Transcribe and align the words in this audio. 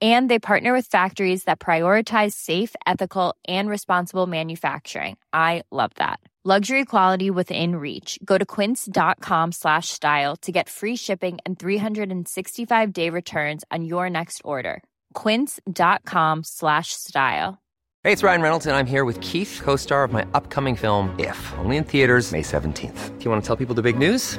And 0.00 0.30
they 0.30 0.38
partner 0.38 0.72
with 0.72 0.86
factories 0.86 1.44
that 1.44 1.58
prioritize 1.58 2.32
safe, 2.32 2.74
ethical, 2.86 3.34
and 3.48 3.68
responsible 3.68 4.26
manufacturing. 4.26 5.16
I 5.32 5.64
love 5.70 5.90
that. 5.96 6.20
Luxury 6.42 6.86
quality 6.86 7.30
within 7.30 7.76
reach. 7.76 8.18
Go 8.24 8.38
to 8.38 8.46
quince.com 8.46 9.52
slash 9.52 9.90
style 9.90 10.36
to 10.36 10.50
get 10.50 10.70
free 10.70 10.96
shipping 10.96 11.38
and 11.44 11.58
365 11.58 12.92
day 12.94 13.10
returns 13.10 13.62
on 13.70 13.84
your 13.84 14.08
next 14.08 14.40
order. 14.42 14.82
Quince.com 15.12 16.42
slash 16.42 16.94
style. 16.94 17.58
Hey, 18.02 18.12
it's 18.12 18.22
Ryan 18.22 18.40
Reynolds, 18.40 18.64
and 18.64 18.74
I'm 18.74 18.86
here 18.86 19.04
with 19.04 19.20
Keith, 19.20 19.60
co 19.62 19.76
star 19.76 20.02
of 20.04 20.12
my 20.12 20.26
upcoming 20.32 20.76
film, 20.76 21.14
If, 21.18 21.52
only 21.58 21.76
in 21.76 21.84
theaters, 21.84 22.32
May 22.32 22.40
17th. 22.40 23.18
Do 23.18 23.24
you 23.26 23.30
want 23.30 23.42
to 23.42 23.46
tell 23.46 23.56
people 23.56 23.74
the 23.74 23.82
big 23.82 23.98
news? 23.98 24.38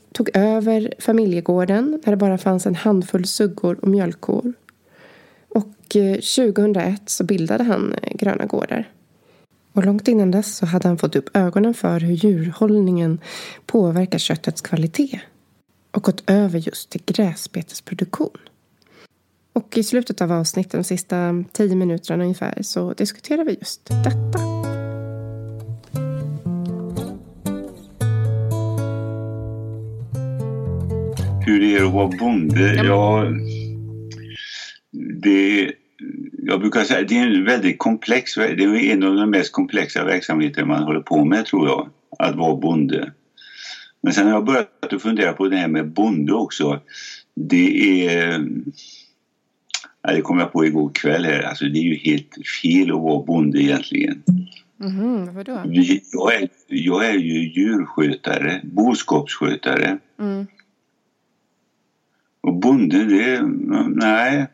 tog 0.13 0.29
över 0.33 0.93
familjegården 0.99 2.01
där 2.03 2.11
det 2.11 2.17
bara 2.17 2.37
fanns 2.37 2.65
en 2.65 2.75
handfull 2.75 3.25
suggor 3.25 3.79
och 3.81 3.87
mjölkkor. 3.87 4.53
Och 5.49 5.95
eh, 5.95 6.13
2001 6.13 7.01
så 7.05 7.23
bildade 7.23 7.63
han 7.63 7.93
eh, 7.93 8.15
Gröna 8.15 8.45
Gårdar. 8.45 8.89
Och 9.73 9.85
långt 9.85 10.07
innan 10.07 10.31
dess 10.31 10.55
så 10.55 10.65
hade 10.65 10.87
han 10.87 10.97
fått 10.97 11.15
upp 11.15 11.37
ögonen 11.37 11.73
för 11.73 11.99
hur 11.99 12.13
djurhållningen 12.13 13.19
påverkar 13.65 14.17
köttets 14.17 14.61
kvalitet. 14.61 15.19
Och 15.91 16.03
gått 16.03 16.29
över 16.29 16.59
just 16.59 16.89
till 16.89 17.01
gräsbetesproduktion. 17.05 18.37
Och 19.53 19.77
i 19.77 19.83
slutet 19.83 20.21
av 20.21 20.31
avsnittet, 20.31 20.71
de 20.71 20.83
sista 20.83 21.43
tio 21.51 21.75
minuterna 21.75 22.23
ungefär, 22.23 22.61
så 22.61 22.93
diskuterar 22.93 23.43
vi 23.43 23.53
just 23.53 23.85
detta. 23.85 24.70
Hur 31.45 31.59
det 31.59 31.75
är 31.75 31.85
att 31.85 31.93
vara 31.93 32.07
bonde. 32.07 32.73
Ja, 32.75 33.25
det, 34.91 35.71
jag 36.43 36.59
brukar 36.59 36.83
säga 36.83 37.07
det 37.07 37.17
är 37.17 37.27
en 37.27 37.45
väldigt 37.45 37.79
komplex, 37.79 38.35
det 38.35 38.63
är 38.63 38.75
en 38.75 39.03
av 39.03 39.15
de 39.15 39.29
mest 39.29 39.51
komplexa 39.51 40.03
verksamheter 40.03 40.65
man 40.65 40.83
håller 40.83 40.99
på 40.99 41.25
med 41.25 41.45
tror 41.45 41.67
jag, 41.67 41.89
att 42.19 42.35
vara 42.35 42.55
bonde. 42.55 43.11
Men 44.01 44.13
sen 44.13 44.25
har 44.25 44.33
jag 44.33 44.45
börjat 44.45 44.93
att 44.93 45.01
fundera 45.01 45.33
på 45.33 45.47
det 45.47 45.57
här 45.57 45.67
med 45.67 45.87
bonde 45.87 46.33
också. 46.33 46.79
Det 47.35 48.05
är... 48.07 48.47
Ja, 50.03 50.13
det 50.13 50.21
kom 50.21 50.39
jag 50.39 50.51
på 50.51 50.65
igår 50.65 50.91
kväll 50.93 51.25
här. 51.25 51.41
Alltså 51.41 51.65
det 51.65 51.79
är 51.79 51.83
ju 51.83 51.95
helt 51.95 52.37
fel 52.61 52.91
att 52.91 53.01
vara 53.01 53.23
bonde 53.23 53.61
egentligen. 53.61 54.23
Mhm, 54.77 55.25
varför 55.25 55.43
då? 55.43 55.61
Vi, 55.65 56.03
jag, 56.11 56.35
är, 56.35 56.49
jag 56.67 57.05
är 57.05 57.13
ju 57.13 57.51
djurskötare, 57.51 58.61
boskapsskötare. 58.63 59.97
Mm. 60.19 60.47
Och 62.41 62.59
bonde, 62.59 63.03
det... 63.03 63.41
Nej. 63.87 64.47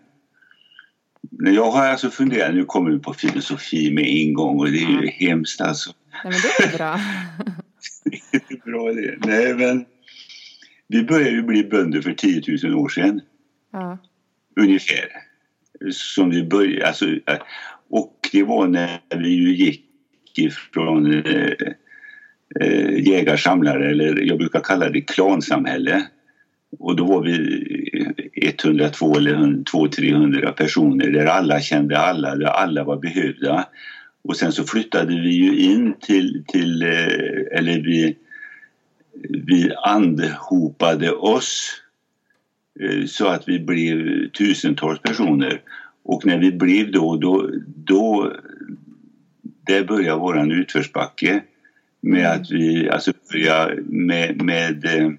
Jag 1.29 1.71
har 1.71 1.85
alltså 1.85 2.09
funderat, 2.09 2.55
nu 2.55 2.65
kommer 2.65 2.91
vi 2.91 2.99
på 2.99 3.13
filosofi 3.13 3.91
med 3.91 4.05
en 4.07 4.33
gång 4.33 4.59
och 4.59 4.71
det 4.71 4.77
är 4.77 5.01
ju 5.01 5.07
hemskt 5.07 5.61
alltså. 5.61 5.91
Nej, 6.23 6.33
men 6.33 6.41
det 6.41 6.73
är 6.73 6.77
bra. 6.77 6.99
Det 8.31 8.53
är 8.53 8.71
bra 8.71 8.93
det. 8.93 9.17
Nej 9.27 9.53
men 9.53 9.85
vi 10.87 11.03
började 11.03 11.31
ju 11.31 11.43
bli 11.43 11.63
bönder 11.63 12.01
för 12.01 12.13
10 12.13 12.43
000 12.63 12.75
år 12.75 12.89
sedan. 12.89 13.21
Ja. 13.71 13.97
Ungefär. 14.55 15.09
Som 15.91 16.29
vi 16.29 16.43
började, 16.43 16.87
alltså, 16.87 17.05
och 17.89 18.29
det 18.31 18.43
var 18.43 18.67
när 18.67 18.99
vi 19.17 19.29
ju 19.29 19.55
gick 19.55 19.83
ifrån 20.37 21.13
eh, 21.13 21.53
eh, 22.61 23.07
jägarsamlare 23.07 23.91
eller 23.91 24.21
jag 24.21 24.37
brukar 24.37 24.59
kalla 24.59 24.89
det 24.89 25.01
klansamhälle. 25.01 26.07
Och 26.79 26.95
då 26.95 27.05
var 27.05 27.23
vi 27.23 28.27
102 28.35 29.17
eller 29.17 29.35
200-300 29.35 30.51
personer 30.51 31.11
där 31.11 31.25
alla 31.25 31.59
kände 31.59 31.99
alla, 31.99 32.35
där 32.35 32.45
alla 32.45 32.83
var 32.83 32.97
behövda. 32.97 33.67
Och 34.23 34.37
sen 34.37 34.51
så 34.51 34.63
flyttade 34.63 35.21
vi 35.21 35.29
ju 35.29 35.59
in 35.59 35.93
till, 35.99 36.43
till 36.47 36.81
eh, 36.83 37.57
eller 37.59 37.81
vi, 37.81 38.17
vi 39.45 39.71
andhopade 39.85 41.11
oss 41.11 41.81
eh, 42.79 43.05
så 43.05 43.27
att 43.27 43.49
vi 43.49 43.59
blev 43.59 44.29
tusentals 44.29 45.01
personer. 45.01 45.61
Och 46.03 46.25
när 46.25 46.37
vi 46.37 46.51
blev 46.51 46.91
då, 46.91 47.17
då, 47.17 47.49
då 47.65 48.33
där 49.67 49.83
började 49.83 50.19
våran 50.19 50.51
utförsbacke 50.51 51.43
med 52.01 52.31
att 52.31 52.51
vi, 52.51 52.89
alltså 52.89 53.11
börja 53.31 53.69
med, 53.85 54.41
med 54.41 54.85
eh, 54.85 55.11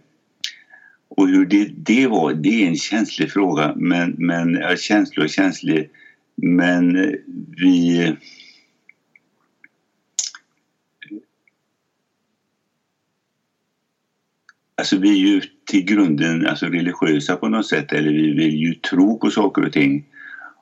och 1.19 1.29
hur 1.29 1.47
det, 1.47 1.69
det 1.77 2.07
var, 2.07 2.33
det 2.33 2.65
är 2.65 2.69
en 2.69 2.77
känslig 2.77 3.33
fråga 3.33 3.73
men, 3.77 4.15
men 4.19 4.55
ja, 4.55 4.77
känslig 4.77 5.25
och 5.25 5.31
känslig 5.31 5.91
men 6.37 6.97
eh, 6.97 7.13
vi 7.57 8.17
Alltså 14.77 14.99
vi 14.99 15.11
är 15.11 15.29
ju 15.29 15.43
till 15.71 15.85
grunden 15.85 16.47
alltså 16.47 16.67
religiösa 16.67 17.37
på 17.37 17.49
något 17.49 17.67
sätt 17.67 17.93
eller 17.93 18.13
vi 18.13 18.33
vill 18.33 18.55
ju 18.55 18.75
tro 18.75 19.19
på 19.19 19.31
saker 19.31 19.67
och 19.67 19.73
ting. 19.73 20.05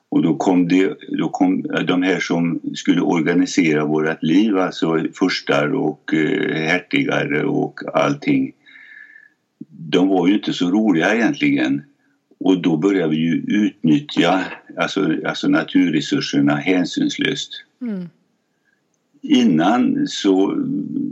Och 0.09 0.21
då 0.21 0.35
kom, 0.35 0.67
det, 0.67 0.97
då 1.17 1.29
kom 1.29 1.61
de 1.87 2.03
här 2.03 2.19
som 2.19 2.59
skulle 2.73 3.01
organisera 3.01 3.85
vårt 3.85 4.23
liv, 4.23 4.57
alltså 4.57 5.05
furstar 5.19 5.73
och 5.73 6.13
eh, 6.13 6.55
hertigar 6.55 7.43
och 7.43 7.79
allting. 7.93 8.53
De 9.69 10.07
var 10.07 10.27
ju 10.27 10.33
inte 10.33 10.53
så 10.53 10.71
roliga 10.71 11.15
egentligen. 11.15 11.81
Och 12.39 12.61
då 12.61 12.77
började 12.77 13.09
vi 13.09 13.17
ju 13.17 13.33
utnyttja 13.47 14.45
alltså, 14.77 15.15
alltså 15.25 15.47
naturresurserna 15.47 16.55
hänsynslöst. 16.55 17.63
Mm. 17.81 18.09
Innan 19.21 20.07
så, 20.07 20.65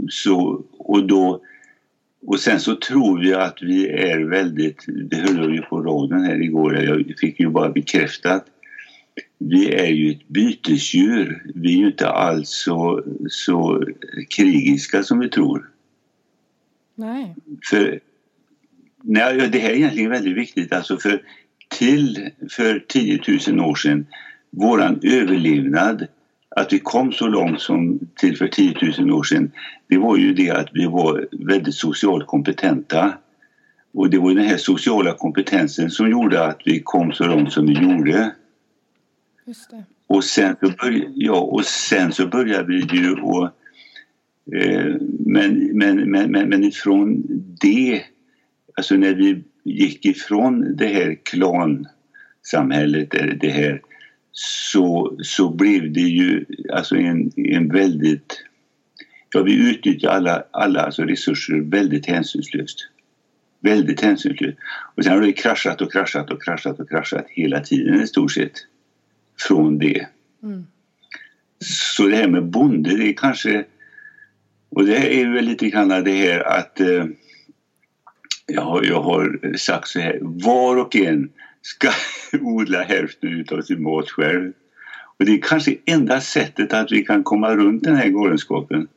så 0.09 0.63
och 0.71 1.07
då 1.07 1.41
och 2.25 2.39
sen 2.39 2.59
så 2.59 2.75
tror 2.75 3.19
vi 3.19 3.33
att 3.33 3.57
vi 3.61 3.89
är 3.89 4.19
väldigt, 4.19 4.85
det 4.87 5.17
hörde 5.17 5.41
jag 5.41 5.55
ju 5.55 5.61
på 5.61 5.81
radion 5.81 6.23
här 6.23 6.41
igår, 6.41 6.83
jag 6.83 7.13
fick 7.17 7.39
ju 7.39 7.49
bara 7.49 7.69
bekräftat. 7.69 8.45
Vi 9.37 9.73
är 9.73 9.87
ju 9.87 10.11
ett 10.11 10.27
bytesdjur. 10.27 11.51
Vi 11.55 11.73
är 11.73 11.77
ju 11.77 11.87
inte 11.87 12.09
alls 12.09 12.49
så, 12.49 13.03
så 13.29 13.83
krigiska 14.35 15.03
som 15.03 15.19
vi 15.19 15.29
tror. 15.29 15.69
Nej. 16.95 17.35
För, 17.69 17.99
nej, 19.05 19.49
det 19.49 19.59
här 19.59 19.69
är 19.69 19.75
egentligen 19.75 20.11
väldigt 20.11 20.37
viktigt. 20.37 20.73
Alltså 20.73 20.97
för, 20.97 21.21
till 21.77 22.29
för 22.51 22.79
10 22.87 23.21
000 23.47 23.59
år 23.59 23.75
sedan, 23.75 24.05
våran 24.49 24.99
överlevnad, 25.03 26.07
att 26.55 26.73
vi 26.73 26.79
kom 26.79 27.11
så 27.11 27.27
långt 27.27 27.61
som 27.61 27.99
till 28.15 28.37
för 28.37 28.47
10 28.47 28.75
000 28.99 29.11
år 29.11 29.23
sedan, 29.23 29.51
det 29.87 29.97
var 29.97 30.17
ju 30.17 30.33
det 30.33 30.49
att 30.51 30.69
vi 30.73 30.85
var 30.85 31.27
väldigt 31.31 31.75
socialt 31.75 32.27
kompetenta. 32.27 33.13
Och 33.93 34.09
det 34.09 34.17
var 34.17 34.33
den 34.33 34.45
här 34.45 34.57
sociala 34.57 35.13
kompetensen 35.13 35.89
som 35.89 36.09
gjorde 36.09 36.45
att 36.45 36.61
vi 36.65 36.81
kom 36.83 37.13
så 37.13 37.27
långt 37.27 37.53
som 37.53 37.65
vi 37.65 37.73
gjorde. 37.73 38.31
Just 39.45 39.69
det. 39.69 39.83
Och 40.07 40.23
sen 40.23 40.55
så, 40.59 40.65
börj- 40.65 41.11
ja, 41.15 41.39
och 41.39 41.65
sen 41.65 42.11
så 42.11 42.27
började 42.27 42.67
vi 42.67 42.79
ju 42.79 43.13
och 43.13 43.45
eh, 44.55 44.95
men, 45.19 45.69
men, 45.77 46.11
men, 46.11 46.31
men, 46.31 46.49
men 46.49 46.63
ifrån 46.63 47.23
det, 47.61 48.01
alltså 48.75 48.95
när 48.95 49.13
vi 49.13 49.43
gick 49.63 50.05
ifrån 50.05 50.75
det 50.75 50.87
här 50.87 51.17
klansamhället, 51.23 53.13
eller 53.13 53.33
det 53.33 53.49
här, 53.49 53.81
så, 54.31 55.17
så 55.21 55.49
blev 55.49 55.93
det 55.93 56.01
ju 56.01 56.45
alltså 56.73 56.95
en, 56.95 57.31
en 57.35 57.69
väldigt... 57.69 58.43
Ja, 59.33 59.43
vi 59.43 59.69
utnyttjar 59.69 60.09
alla, 60.09 60.43
alla 60.51 60.81
alltså 60.81 61.03
resurser 61.03 61.59
väldigt 61.59 62.05
hänsynslöst. 62.05 62.89
Väldigt 63.59 64.01
hänsynslöst. 64.01 64.57
Och 64.95 65.03
sen 65.03 65.13
har 65.13 65.21
det 65.21 65.31
kraschat 65.31 65.81
och 65.81 65.91
kraschat 65.91 66.31
och 66.31 66.43
kraschat 66.43 66.79
och 66.79 66.89
kraschat 66.89 67.25
hela 67.29 67.59
tiden 67.59 68.01
i 68.01 68.07
stort 68.07 68.31
sett. 68.31 68.53
Från 69.47 69.79
det. 69.79 70.07
Mm. 70.43 70.65
Så 71.59 72.07
det 72.07 72.15
här 72.15 72.27
med 72.27 72.45
bonde, 72.45 72.97
det 72.97 73.09
är 73.09 73.13
kanske... 73.13 73.65
Och 74.69 74.85
det 74.85 75.21
är 75.21 75.29
väl 75.29 75.45
lite 75.45 75.69
grann 75.69 76.03
det 76.03 76.11
här 76.11 76.39
att... 76.39 76.81
Eh, 78.49 78.55
jag, 78.55 78.61
har, 78.61 78.83
jag 78.83 79.01
har 79.01 79.53
sagt 79.57 79.87
så 79.87 79.99
här, 79.99 80.19
var 80.21 80.77
och 80.77 80.95
en 80.95 81.29
ska 81.61 81.89
odla 82.41 82.81
hälften 82.83 83.29
utav 83.29 83.61
sin 83.61 83.83
mat 83.83 84.09
själv. 84.09 84.53
Och 85.17 85.25
det 85.25 85.31
är 85.31 85.41
kanske 85.41 85.77
enda 85.85 86.21
sättet 86.21 86.73
att 86.73 86.91
vi 86.91 87.05
kan 87.05 87.23
komma 87.23 87.55
runt 87.55 87.83
den 87.83 87.95
här 87.95 88.07
galenskapen. 88.09 88.87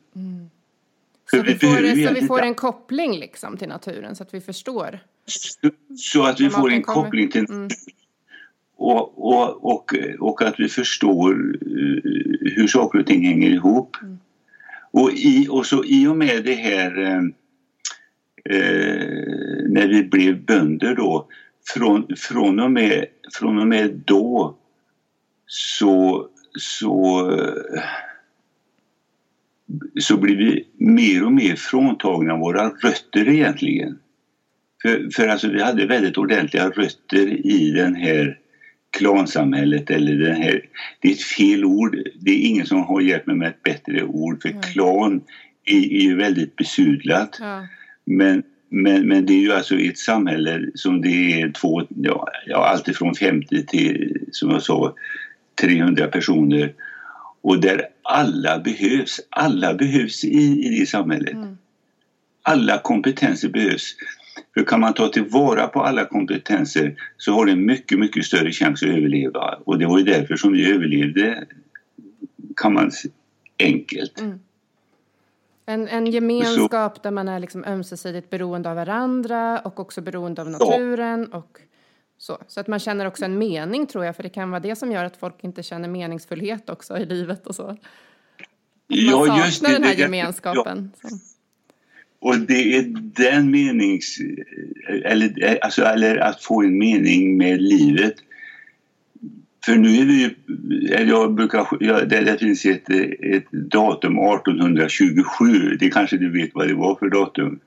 För 1.31 1.37
Så 1.37 1.43
vi, 1.43 1.55
får, 1.55 2.07
så 2.07 2.13
vi 2.13 2.27
får 2.27 2.41
en 2.41 2.55
koppling 2.55 3.19
liksom 3.19 3.57
till 3.57 3.67
naturen 3.67 4.15
så 4.15 4.23
att 4.23 4.33
vi 4.33 4.41
förstår. 4.41 4.99
Så- 5.25 5.69
Så 5.97 6.23
att 6.23 6.39
vi 6.39 6.49
får 6.49 6.71
en 6.71 6.81
kommer. 6.81 7.03
koppling 7.03 7.29
till 7.31 7.45
Mm. 7.49 7.67
och, 8.75 9.27
och, 9.33 9.65
och, 9.73 9.93
och 10.19 10.41
att 10.41 10.55
vi 10.59 10.69
förstår 10.69 11.31
eh, 11.61 12.51
hur 12.55 12.67
saker 12.67 12.99
och 12.99 13.05
ting 13.05 13.25
hänger 13.25 13.49
ihop. 13.49 13.97
Mm. 14.01 14.19
Och, 14.91 15.11
i, 15.13 15.47
och 15.49 15.65
så 15.65 15.83
i 15.85 16.07
och 16.07 16.17
med 16.17 16.43
det 16.43 16.53
här 16.55 17.21
eh, 18.45 19.07
när 19.69 19.87
vi 19.87 20.03
blev 20.03 20.45
bönder 20.45 20.95
då 20.95 21.27
från, 21.73 22.07
från, 22.17 22.59
och, 22.59 22.71
med, 22.71 23.05
från 23.33 23.59
och 23.59 23.67
med 23.67 24.01
då 24.05 24.55
så, 25.45 26.27
så, 26.59 27.31
så 29.99 30.17
blir 30.17 30.35
vi 30.35 30.67
mer 30.77 31.25
och 31.25 31.33
mer 31.33 31.55
fråntagna 31.55 32.37
våra 32.37 32.69
rötter 32.69 33.29
egentligen. 33.29 33.99
För, 34.81 35.09
för 35.15 35.27
alltså 35.27 35.47
vi 35.47 35.61
hade 35.61 35.85
väldigt 35.85 36.17
ordentliga 36.17 36.69
rötter 36.69 37.47
i 37.47 37.71
den 37.71 37.95
här 37.95 38.39
klansamhället 38.97 39.89
eller 39.89 40.15
den 40.15 40.35
här... 40.35 40.65
Det 40.99 41.07
är 41.07 41.11
ett 41.11 41.21
fel 41.21 41.65
ord. 41.65 41.97
Det 42.19 42.31
är 42.31 42.47
ingen 42.47 42.65
som 42.65 42.83
har 42.83 43.01
hjälpt 43.01 43.27
mig 43.27 43.35
med 43.35 43.47
ett 43.47 43.63
bättre 43.63 44.03
ord 44.03 44.41
för 44.41 44.49
Nej. 44.49 44.61
klan 44.73 45.21
är, 45.65 45.93
är 45.93 46.01
ju 46.01 46.15
väldigt 46.15 46.55
besudlat. 46.55 47.37
Ja. 47.39 47.67
Men, 48.09 48.43
men, 48.69 49.07
men 49.07 49.25
det 49.25 49.33
är 49.33 49.41
ju 49.41 49.53
alltså 49.53 49.75
ett 49.75 49.97
samhälle 49.97 50.65
som 50.75 51.01
det 51.01 51.41
är 51.41 51.51
två, 51.51 51.81
ja, 52.45 52.67
alltifrån 52.67 53.15
50 53.15 53.65
till 53.65 54.27
som 54.31 54.49
jag 54.49 54.63
sa 54.63 54.95
300 55.61 56.07
personer 56.07 56.73
och 57.41 57.61
där 57.61 57.81
alla 58.03 58.59
behövs. 58.59 59.19
Alla 59.29 59.73
behövs 59.73 60.23
i, 60.23 60.65
i 60.65 60.79
det 60.79 60.85
samhället. 60.85 61.33
Mm. 61.33 61.57
Alla 62.41 62.77
kompetenser 62.77 63.49
behövs. 63.49 63.95
För 64.53 64.63
kan 64.63 64.79
man 64.79 64.93
ta 64.93 65.07
tillvara 65.07 65.67
på 65.67 65.83
alla 65.83 66.05
kompetenser 66.05 66.95
så 67.17 67.33
har 67.33 67.45
det 67.45 67.51
en 67.51 67.65
mycket, 67.65 67.99
mycket 67.99 68.25
större 68.25 68.51
chans 68.51 68.83
att 68.83 68.89
överleva. 68.89 69.59
Och 69.65 69.79
det 69.79 69.85
var 69.85 69.99
ju 69.99 70.05
därför 70.05 70.35
som 70.35 70.53
vi 70.53 70.73
överlevde, 70.73 71.43
kan 72.55 72.73
man 72.73 72.91
enkelt. 73.59 74.19
Mm. 74.19 74.39
En, 75.69 75.87
en 75.87 76.05
gemenskap 76.05 77.03
där 77.03 77.11
man 77.11 77.27
är 77.27 77.39
liksom 77.39 77.63
ömsesidigt 77.63 78.29
beroende 78.29 78.69
av 78.69 78.75
varandra 78.75 79.59
och 79.59 79.79
också 79.79 80.01
beroende 80.01 80.41
av 80.41 80.49
naturen. 80.49 81.33
Och 81.33 81.59
så. 82.17 82.37
så 82.47 82.59
att 82.59 82.67
man 82.67 82.79
känner 82.79 83.05
också 83.05 83.25
en 83.25 83.37
mening 83.37 83.87
tror 83.87 84.05
jag, 84.05 84.15
för 84.15 84.23
det 84.23 84.29
kan 84.29 84.51
vara 84.51 84.59
det 84.59 84.75
som 84.75 84.91
gör 84.91 85.05
att 85.05 85.17
folk 85.17 85.43
inte 85.43 85.63
känner 85.63 85.87
meningsfullhet 85.89 86.69
också 86.69 86.97
i 86.97 87.05
livet 87.05 87.47
och 87.47 87.55
så. 87.55 87.77
Man 88.87 89.27
saknar 89.27 89.73
den 89.73 89.83
här 89.83 89.95
det- 89.95 90.01
gemenskapen. 90.01 90.91
Så. 91.01 91.07
Och 92.19 92.39
det 92.39 92.75
är 92.75 92.83
den 93.15 93.51
menings... 93.51 94.17
Eller, 95.03 95.59
alltså, 95.63 95.83
eller 95.83 96.17
att 96.17 96.43
få 96.43 96.61
en 96.63 96.77
mening 96.77 97.37
med 97.37 97.61
livet. 97.61 98.15
För 99.69 99.75
nu 99.75 99.95
är 99.95 100.05
vi 100.05 100.21
ju... 100.21 100.29
Jag 101.05 101.33
brukar, 101.33 101.67
ja, 101.79 102.05
det, 102.05 102.19
det 102.19 102.37
finns 102.37 102.65
ett, 102.65 102.89
ett 103.21 103.51
datum 103.51 104.17
1827. 104.19 105.77
Det 105.79 105.89
kanske 105.89 106.17
du 106.17 106.31
vet 106.31 106.49
vad 106.53 106.67
det 106.67 106.73
var 106.73 106.95
för 106.95 107.09
datum? 107.09 107.59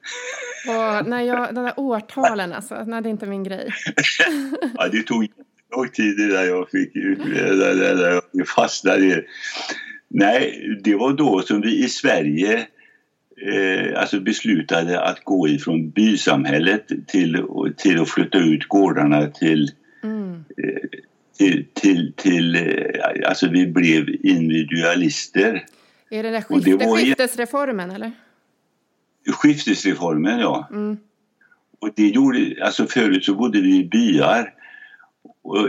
Och 0.69 1.09
när 1.09 1.21
jag, 1.21 1.55
de 1.55 1.65
där 1.65 1.73
årtalen 1.77 2.53
alltså, 2.53 2.85
nej, 2.87 3.03
det 3.03 3.09
är 3.09 3.11
inte 3.11 3.27
min 3.27 3.45
grej. 3.45 3.69
ja, 4.75 4.89
det 4.89 5.03
tog 5.03 5.27
lång 5.77 5.89
tid 5.89 6.21
innan 6.21 6.47
jag 6.47 6.71
fick 6.71 6.95
där 6.95 8.23
jag 8.33 8.49
fastnade. 8.49 9.25
Nej, 10.09 10.63
det 10.85 10.95
var 10.95 11.13
då 11.13 11.43
som 11.43 11.61
vi 11.61 11.85
i 11.85 11.89
Sverige 11.89 12.67
eh, 13.53 14.01
alltså 14.01 14.21
beslutade 14.21 15.01
att 15.01 15.25
gå 15.25 15.49
ifrån 15.49 15.91
bysamhället 15.91 16.89
till, 17.09 17.47
till 17.77 18.01
att 18.01 18.11
flytta 18.11 18.39
ut 18.39 18.69
gårdarna 18.69 19.27
till, 19.27 19.71
mm. 20.03 20.33
eh, 20.33 21.01
till, 21.39 21.67
till, 21.75 22.13
till 22.17 22.57
eh, 22.57 23.29
alltså 23.29 23.49
vi 23.49 23.67
blev 23.67 24.09
individualister. 24.09 25.65
Är 26.11 26.23
det 26.23 26.31
där 26.31 26.41
skifte, 26.41 26.71
det 26.71 26.87
var, 26.87 26.97
skiftesreformen 26.97 27.91
eller? 27.91 28.13
Skiftesreformen 29.27 30.41
ja. 30.41 30.69
Mm. 30.71 30.97
Och 31.81 31.91
det 31.97 32.09
gjorde, 32.09 32.65
alltså 32.65 32.87
förut 32.87 33.25
så 33.25 33.35
bodde 33.35 33.61
vi 33.61 33.77
i 33.77 33.85
byar 33.85 34.53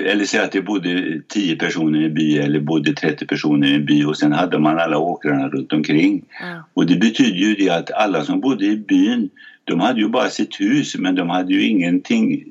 eller 0.05 0.25
säg 0.25 0.39
att 0.39 0.51
det 0.51 0.61
bodde 0.61 1.21
10 1.27 1.55
personer 1.55 2.01
i 2.01 2.05
en 2.05 2.13
by 2.13 2.37
eller 2.37 2.59
bodde 2.59 2.93
30 2.93 3.27
personer 3.27 3.67
i 3.67 3.75
en 3.75 3.85
by 3.85 4.05
och 4.05 4.17
sen 4.17 4.31
hade 4.31 4.59
man 4.59 4.79
alla 4.79 4.97
åkrarna 4.97 5.49
runt 5.49 5.73
omkring. 5.73 6.25
Mm. 6.43 6.61
Och 6.73 6.85
det 6.85 6.95
betyder 6.95 7.37
ju 7.37 7.55
det 7.55 7.69
att 7.69 7.91
alla 7.91 8.23
som 8.23 8.39
bodde 8.39 8.65
i 8.65 8.77
byn 8.77 9.29
de 9.63 9.79
hade 9.79 10.01
ju 10.01 10.09
bara 10.09 10.29
sitt 10.29 10.59
hus 10.59 10.95
men 10.95 11.15
de 11.15 11.29
hade 11.29 11.53
ju 11.53 11.67
ingenting, 11.67 12.43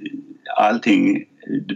allting, 0.56 1.24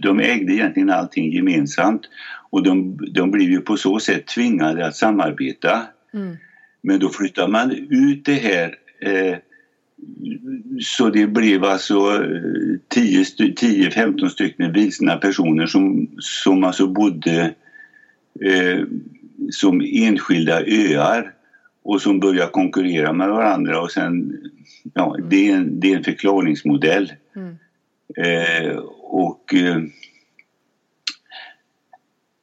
de 0.02 0.20
ägde 0.20 0.52
egentligen 0.52 0.90
allting 0.90 1.32
gemensamt 1.32 2.02
och 2.50 2.62
de, 2.62 2.98
de 3.14 3.30
blev 3.30 3.50
ju 3.50 3.60
på 3.60 3.76
så 3.76 4.00
sätt 4.00 4.26
tvingade 4.26 4.86
att 4.86 4.96
samarbeta. 4.96 5.82
Mm. 6.14 6.36
Men 6.82 7.00
då 7.00 7.08
flyttar 7.08 7.48
man 7.48 7.70
ut 7.90 8.24
det 8.24 8.34
här 8.34 8.74
eh, 9.00 9.36
så 10.80 11.10
det 11.10 11.26
blev 11.26 11.64
alltså 11.64 11.94
10-15 12.94 14.22
eh, 14.22 14.28
stycken 14.28 14.72
vilsna 14.72 15.16
personer 15.16 15.66
som, 15.66 16.08
som 16.18 16.64
alltså 16.64 16.86
bodde 16.86 17.54
eh, 18.44 18.80
som 19.50 19.82
enskilda 19.84 20.60
öar 20.66 21.32
och 21.82 22.02
som 22.02 22.20
började 22.20 22.50
konkurrera 22.50 23.12
med 23.12 23.28
varandra 23.28 23.80
och 23.80 23.90
sen, 23.90 24.38
ja, 24.94 25.16
det 25.30 25.50
är 25.50 25.56
en, 25.56 25.80
det 25.80 25.92
är 25.92 25.96
en 25.96 26.04
förklaringsmodell. 26.04 27.12
Mm. 27.36 27.56
Eh, 28.16 28.78
och 29.06 29.54
eh, 29.54 29.82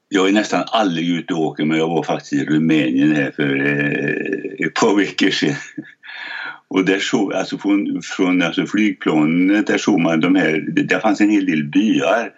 jag 0.09 0.27
är 0.27 0.31
nästan 0.31 0.63
aldrig 0.67 1.09
ute 1.09 1.33
och 1.33 1.41
åker 1.41 1.65
men 1.65 1.77
jag 1.77 1.87
var 1.87 2.03
faktiskt 2.03 2.33
i 2.33 2.45
Rumänien 2.45 3.15
här 3.15 3.31
för 3.31 3.65
eh, 3.65 4.65
ett 4.67 4.73
par 4.73 4.95
veckor 4.95 5.29
sedan. 5.29 5.55
Och 6.67 6.85
där 6.85 6.99
såg, 6.99 7.33
alltså 7.33 7.57
från, 7.57 8.01
från 8.03 8.41
alltså 8.41 8.65
flygplanet, 8.65 9.67
där 9.67 9.77
såg 9.77 9.99
man 9.99 10.19
de 10.19 10.35
här, 10.35 10.65
där 10.67 10.99
fanns 10.99 11.21
en 11.21 11.29
hel 11.29 11.45
del 11.45 11.63
byar. 11.63 12.31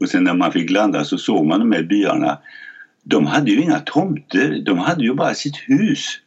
Och 0.00 0.08
sen 0.08 0.24
när 0.24 0.34
man 0.34 0.52
fick 0.52 0.70
landa 0.70 1.04
så 1.04 1.18
såg 1.18 1.46
man 1.46 1.60
de 1.60 1.72
här 1.72 1.82
byarna. 1.82 2.38
De 3.02 3.26
hade 3.26 3.50
ju 3.50 3.60
inga 3.60 3.78
tomter, 3.78 4.62
de 4.64 4.78
hade 4.78 5.04
ju 5.04 5.14
bara 5.14 5.34
sitt 5.34 5.56
hus. 5.56 6.20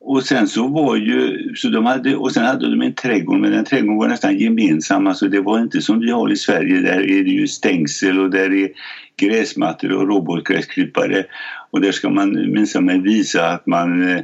Och 0.00 0.22
sen 0.22 0.48
så 0.48 0.68
var 0.68 0.96
ju, 0.96 1.38
så 1.54 1.68
de 1.68 1.86
hade, 1.86 2.16
och 2.16 2.32
sen 2.32 2.44
hade 2.44 2.70
de 2.70 2.82
en 2.82 2.94
trädgård 2.94 3.40
men 3.40 3.50
den 3.50 3.64
trädgården 3.64 3.98
var 3.98 4.08
nästan 4.08 4.38
gemensam. 4.38 5.06
Alltså 5.06 5.28
det 5.28 5.40
var 5.40 5.60
inte 5.60 5.80
som 5.80 6.00
vi 6.00 6.10
har 6.10 6.32
i 6.32 6.36
Sverige, 6.36 6.80
där 6.80 7.00
är 7.00 7.24
det 7.24 7.30
ju 7.30 7.46
stängsel 7.46 8.20
och 8.20 8.30
där 8.30 8.54
är 8.54 8.70
gräsmattor 9.16 9.92
och 9.92 10.08
robotgräsklippare. 10.08 11.24
Och 11.70 11.80
där 11.80 11.92
ska 11.92 12.10
man 12.10 12.52
minsann 12.52 13.02
visa 13.02 13.48
att 13.48 13.66
man 13.66 14.10
eh, 14.10 14.20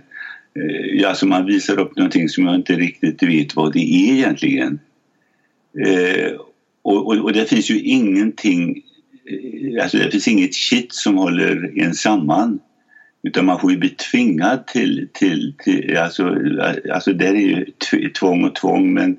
ja, 0.93 1.09
alltså 1.09 1.26
man 1.26 1.47
visar 1.47 1.81
upp 1.81 1.97
någonting 1.97 2.28
som 2.28 2.47
jag 2.47 2.54
inte 2.54 2.73
riktigt 2.73 3.23
vet 3.23 3.57
vad 3.57 3.73
det 3.73 3.78
är 3.78 4.12
egentligen. 4.12 4.78
Eh, 5.87 6.33
och, 6.83 7.07
och, 7.07 7.16
och, 7.16 7.33
det 7.33 7.49
finns 7.49 7.71
ju 7.71 7.81
ingenting, 7.81 8.83
eh, 9.31 9.83
alltså 9.83 9.99
det 9.99 10.11
finns 10.11 10.28
inget 10.28 10.54
kitt 10.54 10.95
som 10.95 11.16
håller 11.16 11.81
en 11.81 11.95
samman. 11.95 12.61
Utan 13.25 13.45
man 13.45 13.61
får 13.61 13.71
ju 13.73 13.78
bli 13.78 13.88
tvingad 13.88 14.66
till, 14.66 15.09
till, 15.12 15.54
till 15.59 15.97
alltså, 15.97 16.37
alltså 16.93 17.12
där 17.12 17.35
är 17.35 17.40
ju 17.40 17.66
tvång 18.11 18.45
och 18.45 18.54
tvång 18.54 18.95
men 18.95 19.16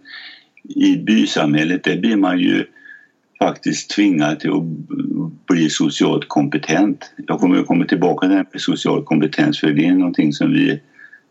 i 0.63 0.97
bysamhället 0.97 1.83
där 1.83 1.97
blir 1.97 2.15
man 2.15 2.39
ju 2.39 2.65
faktiskt 3.39 3.89
tvingad 3.89 4.39
till 4.39 4.51
att 4.51 4.63
bli 5.47 5.69
socialt 5.69 6.27
kompetent. 6.27 7.11
Jag 7.27 7.39
kommer 7.39 7.59
att 7.59 7.67
komma 7.67 7.85
tillbaka 7.85 8.19
till 8.19 8.29
det 8.29 8.35
här 8.35 8.47
med 8.51 8.61
social 8.61 9.03
kompetens 9.03 9.59
för 9.59 9.71
det 9.71 9.85
är 9.85 9.93
någonting 9.93 10.33
som 10.33 10.53
vi 10.53 10.81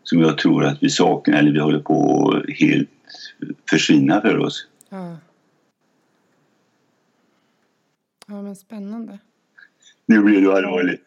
som 0.03 0.19
jag 0.19 0.37
tror 0.37 0.65
att 0.65 0.83
vi 0.83 0.89
saknar 0.89 1.39
eller 1.39 1.51
vi 1.51 1.59
håller 1.59 1.79
på 1.79 2.31
att 2.31 2.55
helt 2.59 2.89
försvinna 3.69 4.21
för 4.21 4.37
oss. 4.37 4.67
Ja. 4.89 5.17
Ja, 8.27 8.41
men 8.41 8.55
spännande. 8.55 9.19
Nu 10.05 10.21
blir 10.21 10.41
du 10.41 10.53
allvarlig. 10.53 10.99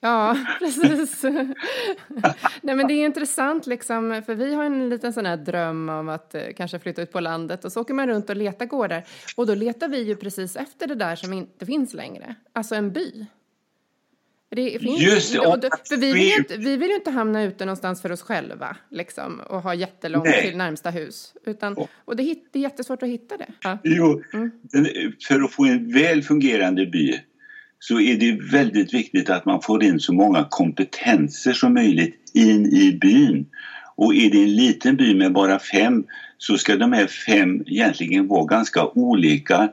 Ja, 0.00 0.36
precis. 0.58 1.22
Nej, 2.62 2.76
men 2.76 2.86
det 2.86 2.94
är 2.94 3.06
intressant, 3.06 3.66
liksom, 3.66 4.22
för 4.26 4.34
vi 4.34 4.54
har 4.54 4.64
en 4.64 4.88
liten 4.88 5.12
sån 5.12 5.26
här 5.26 5.36
dröm 5.36 5.88
om 5.88 6.08
att 6.08 6.34
eh, 6.34 6.42
kanske 6.56 6.78
flytta 6.78 7.02
ut 7.02 7.12
på 7.12 7.20
landet 7.20 7.64
och 7.64 7.72
så 7.72 7.80
åker 7.80 7.94
man 7.94 8.06
runt 8.06 8.30
och 8.30 8.36
letar 8.36 8.66
gårdar. 8.66 9.04
Och 9.36 9.46
då 9.46 9.54
letar 9.54 9.88
vi 9.88 10.02
ju 10.02 10.16
precis 10.16 10.56
efter 10.56 10.86
det 10.86 10.94
där 10.94 11.16
som 11.16 11.32
inte 11.32 11.66
finns 11.66 11.94
längre, 11.94 12.34
alltså 12.52 12.74
en 12.74 12.92
by. 12.92 13.26
Det 14.48 14.78
finns, 14.80 15.00
Just 15.00 15.32
det! 15.32 15.38
Och, 15.38 15.58
för 15.88 15.96
vi 15.96 16.12
vill, 16.12 16.32
inte, 16.38 16.56
vi 16.56 16.76
vill 16.76 16.88
ju 16.88 16.94
inte 16.94 17.10
hamna 17.10 17.42
ute 17.42 17.64
någonstans 17.64 18.02
för 18.02 18.12
oss 18.12 18.22
själva 18.22 18.76
liksom, 18.90 19.40
och 19.40 19.62
ha 19.62 19.74
jättelångt 19.74 20.24
Nej. 20.24 20.42
till 20.42 20.56
närmsta 20.56 20.90
hus. 20.90 21.34
Utan, 21.46 21.76
och 22.04 22.16
det, 22.16 22.34
det 22.52 22.58
är 22.58 22.62
jättesvårt 22.62 23.02
att 23.02 23.08
hitta 23.08 23.36
det. 23.36 23.46
Ja. 23.62 23.78
Jo, 23.84 24.22
mm. 24.32 24.50
för 25.28 25.44
att 25.44 25.52
få 25.52 25.64
en 25.64 25.92
väl 25.92 26.22
fungerande 26.22 26.86
by 26.86 27.20
så 27.78 28.00
är 28.00 28.16
det 28.16 28.38
väldigt 28.52 28.94
viktigt 28.94 29.30
att 29.30 29.46
man 29.46 29.62
får 29.62 29.84
in 29.84 30.00
så 30.00 30.12
många 30.12 30.46
kompetenser 30.50 31.52
som 31.52 31.74
möjligt 31.74 32.14
in 32.34 32.66
i 32.66 32.98
byn. 33.00 33.46
Och 33.96 34.14
är 34.14 34.30
det 34.30 34.42
en 34.42 34.56
liten 34.56 34.96
by 34.96 35.14
med 35.14 35.32
bara 35.32 35.58
fem 35.58 36.04
så 36.38 36.58
ska 36.58 36.76
de 36.76 36.92
här 36.92 37.06
fem 37.06 37.62
egentligen 37.66 38.28
vara 38.28 38.44
ganska 38.44 38.86
olika 38.86 39.68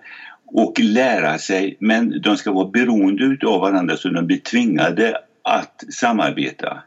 och 0.45 0.79
lära 0.79 1.37
sig 1.37 1.77
men 1.79 2.21
de 2.21 2.37
ska 2.37 2.51
vara 2.51 2.69
beroende 2.69 3.47
av 3.47 3.61
varandra 3.61 3.97
så 3.97 4.09
de 4.09 4.27
blir 4.27 4.37
tvingade 4.37 5.17
att 5.43 5.83
samarbeta. 5.89 6.83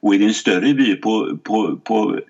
Och 0.00 0.14
är 0.14 0.18
det 0.18 0.24
en 0.24 0.34
större 0.34 0.74
by 0.74 0.96
på, 0.96 1.38
på, 1.42 1.80
på, 1.84 2.20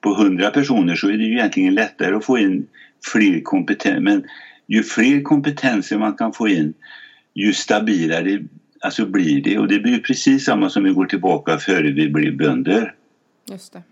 på 0.00 0.12
100 0.12 0.50
personer 0.50 0.96
så 0.96 1.08
är 1.08 1.12
det 1.12 1.24
ju 1.24 1.32
egentligen 1.32 1.74
lättare 1.74 2.14
att 2.14 2.24
få 2.24 2.38
in 2.38 2.66
fler 3.12 3.40
kompetenser. 3.40 4.00
Men 4.00 4.24
ju 4.66 4.82
fler 4.82 5.22
kompetenser 5.22 5.98
man 5.98 6.16
kan 6.16 6.32
få 6.32 6.48
in 6.48 6.74
ju 7.34 7.52
stabilare 7.52 8.40
alltså 8.84 9.06
blir 9.06 9.42
det. 9.42 9.58
Och 9.58 9.68
det 9.68 9.78
blir 9.78 9.98
precis 9.98 10.44
samma 10.44 10.70
som 10.70 10.84
vi 10.84 10.90
går 10.90 11.06
tillbaka 11.06 11.58
före 11.58 11.92
vi 11.92 12.08
blev 12.08 12.36
bönder. 12.36 12.94
Just 13.50 13.72
det. 13.72 13.82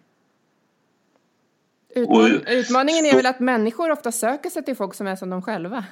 Utman 1.95 2.21
och, 2.21 2.29
utmaningen 2.47 3.05
är 3.05 3.11
så, 3.11 3.17
väl 3.17 3.27
att 3.27 3.41
människor 3.41 3.91
ofta 3.91 4.13
söker 4.13 4.51
sig 4.51 4.65
till 4.65 4.77
folk 4.77 4.95
som 4.95 5.07
är 5.07 5.17
som 5.17 5.31
de 5.31 5.43
själva. 5.43 5.85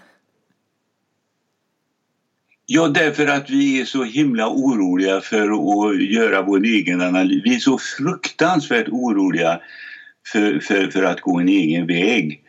Ja, 2.66 2.88
därför 2.88 3.26
att 3.26 3.50
vi 3.50 3.80
är 3.80 3.84
så 3.84 4.04
himla 4.04 4.48
oroliga 4.48 5.20
för 5.20 5.42
att 5.42 6.02
göra 6.02 6.42
vår 6.42 6.64
egen 6.64 7.00
analys. 7.00 7.42
Vi 7.44 7.54
är 7.54 7.58
så 7.58 7.78
fruktansvärt 7.78 8.88
oroliga 8.88 9.60
för, 10.32 10.58
för, 10.58 10.90
för 10.90 11.02
att 11.02 11.20
gå 11.20 11.40
en 11.40 11.48
egen 11.48 11.86
väg. 11.86 12.42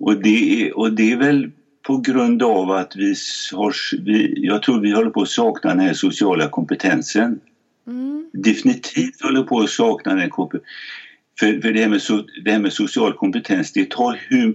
Och 0.00 0.22
det, 0.22 0.62
är, 0.62 0.78
och 0.78 0.92
det 0.92 1.12
är 1.12 1.16
väl 1.16 1.50
på 1.86 1.96
grund 1.96 2.42
av 2.42 2.70
att 2.70 2.96
vi 2.96 3.14
har, 3.52 3.74
vi, 4.04 4.34
jag 4.36 4.62
tror 4.62 4.80
vi 4.80 4.92
håller 4.92 5.10
på 5.10 5.22
att 5.22 5.28
sakna 5.28 5.70
den 5.70 5.80
här 5.80 5.94
sociala 5.94 6.48
kompetensen. 6.48 7.40
Mm. 7.86 8.30
Definitivt 8.32 9.22
håller 9.22 9.42
på 9.42 9.60
att 9.60 9.70
sakna 9.70 10.14
den 10.14 10.30
kompetensen. 10.30 10.70
För, 11.40 11.60
för 11.60 11.72
det, 11.72 11.80
här 11.80 11.88
med, 11.88 12.00
det 12.44 12.52
här 12.52 12.58
med 12.58 12.72
social 12.72 13.12
kompetens, 13.12 13.72
det 13.72 13.90
tar 13.90 14.20
hur 14.28 14.54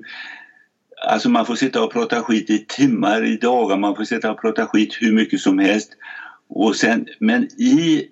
Alltså 1.08 1.30
man 1.30 1.46
får 1.46 1.56
sitta 1.56 1.84
och 1.84 1.92
prata 1.92 2.22
skit 2.22 2.50
i 2.50 2.66
timmar, 2.68 3.26
i 3.26 3.38
dagar, 3.38 3.78
man 3.78 3.96
får 3.96 4.04
sitta 4.04 4.32
och 4.32 4.42
prata 4.42 4.66
skit 4.66 4.98
hur 5.00 5.14
mycket 5.14 5.40
som 5.40 5.60
helst. 5.60 5.90
Och 6.50 6.76
sen, 6.76 7.06
men 7.20 7.44
i, 7.44 8.06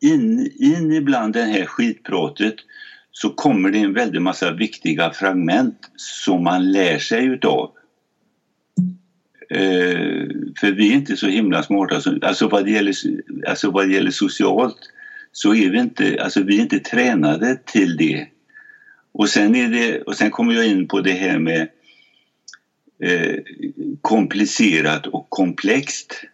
in, 0.00 0.50
in 0.58 0.92
ibland 0.92 1.32
det 1.32 1.42
här 1.42 1.64
skitpratet 1.64 2.54
så 3.10 3.30
kommer 3.30 3.70
det 3.70 3.78
en 3.78 3.92
väldig 3.92 4.22
massa 4.22 4.52
viktiga 4.52 5.10
fragment 5.10 5.76
som 5.96 6.44
man 6.44 6.72
lär 6.72 6.98
sig 6.98 7.24
utav. 7.24 7.70
Eh, 9.50 10.26
för 10.60 10.72
vi 10.72 10.90
är 10.90 10.94
inte 10.94 11.16
så 11.16 11.28
himla 11.28 11.62
smarta. 11.62 12.00
Alltså 12.22 12.48
vad 12.48 12.64
det 12.64 12.70
gäller, 12.70 12.94
alltså 13.48 13.70
vad 13.70 13.88
det 13.88 13.94
gäller 13.94 14.10
socialt 14.10 14.78
så 15.32 15.54
är 15.54 15.70
vi 15.70 15.78
inte, 15.78 16.22
alltså 16.22 16.42
vi 16.42 16.58
är 16.58 16.62
inte 16.62 16.78
tränade 16.78 17.58
till 17.66 17.96
det. 17.96 18.26
Och 19.12 19.28
sen, 19.28 19.54
är 19.54 19.68
det, 19.68 20.02
och 20.02 20.16
sen 20.16 20.30
kommer 20.30 20.54
jag 20.54 20.66
in 20.66 20.88
på 20.88 21.00
det 21.00 21.12
här 21.12 21.38
med 21.38 21.68
eh, 23.02 23.36
komplicerat 24.00 25.06
och 25.06 25.26
komplext. 25.30 26.24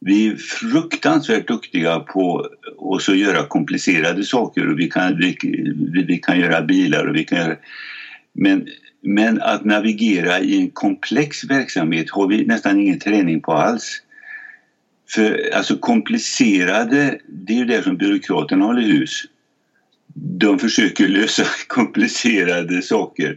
Vi 0.00 0.28
är 0.28 0.36
fruktansvärt 0.36 1.48
duktiga 1.48 2.00
på 2.00 2.48
att 2.96 3.16
göra 3.16 3.46
komplicerade 3.46 4.24
saker 4.24 4.70
och 4.70 4.78
vi 4.78 4.90
kan, 4.90 5.16
vi, 5.16 5.36
vi 6.06 6.18
kan 6.18 6.40
göra 6.40 6.62
bilar 6.62 7.06
och 7.06 7.16
vi 7.16 7.24
kan 7.24 7.38
göra... 7.38 7.56
Men, 8.32 8.68
men 9.02 9.42
att 9.42 9.64
navigera 9.64 10.40
i 10.40 10.56
en 10.56 10.70
komplex 10.70 11.44
verksamhet 11.44 12.10
har 12.10 12.26
vi 12.28 12.44
nästan 12.44 12.80
ingen 12.80 12.98
träning 12.98 13.40
på 13.40 13.52
alls. 13.52 14.02
För 15.14 15.50
alltså 15.54 15.76
komplicerade, 15.76 17.18
det 17.28 17.52
är 17.52 17.56
ju 17.56 17.64
det 17.64 17.82
som 17.82 17.96
byråkraterna 17.96 18.64
håller 18.64 18.82
hus. 18.82 19.22
De 20.14 20.58
försöker 20.58 21.08
lösa 21.08 21.44
komplicerade 21.66 22.82
saker. 22.82 23.36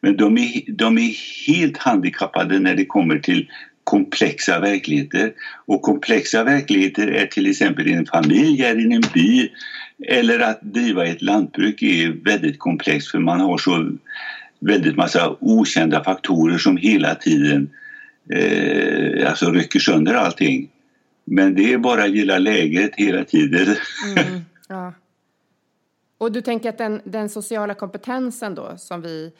Men 0.00 0.16
de 0.16 0.38
är, 0.38 0.72
de 0.72 0.98
är 0.98 1.14
helt 1.46 1.76
handikappade 1.76 2.58
när 2.58 2.74
det 2.74 2.84
kommer 2.84 3.18
till 3.18 3.50
komplexa 3.84 4.60
verkligheter. 4.60 5.32
Och 5.66 5.82
komplexa 5.82 6.44
verkligheter 6.44 7.06
är 7.06 7.26
till 7.26 7.50
exempel 7.50 7.88
i 7.88 7.92
en 7.92 8.06
familj, 8.06 8.62
är 8.62 8.90
i 8.90 8.94
en 8.94 9.02
by 9.14 9.48
eller 10.08 10.40
att 10.40 10.60
driva 10.62 11.06
ett 11.06 11.22
lantbruk 11.22 11.82
är 11.82 12.24
väldigt 12.24 12.58
komplext 12.58 13.10
för 13.10 13.18
man 13.18 13.40
har 13.40 13.58
så 13.58 13.90
väldigt 14.60 14.96
massa 14.96 15.36
okända 15.40 16.04
faktorer 16.04 16.58
som 16.58 16.76
hela 16.76 17.14
tiden 17.14 17.70
eh, 18.34 19.28
alltså 19.28 19.50
rycker 19.50 19.78
sönder 19.78 20.14
allting. 20.14 20.70
Men 21.24 21.54
det 21.54 21.72
är 21.72 21.78
bara 21.78 22.04
att 22.04 22.10
gilla 22.10 22.38
läget 22.38 22.90
hela 22.94 23.24
tiden. 23.24 23.66
Mm, 24.16 24.40
ja. 24.68 24.92
Och 26.18 26.32
du 26.32 26.40
tänker 26.40 26.68
att 26.68 26.78
den, 26.78 27.00
den 27.04 27.28
sociala 27.28 27.74
kompetensen 27.74 28.54
då 28.54 28.76
som 28.76 29.02
vi 29.02 29.32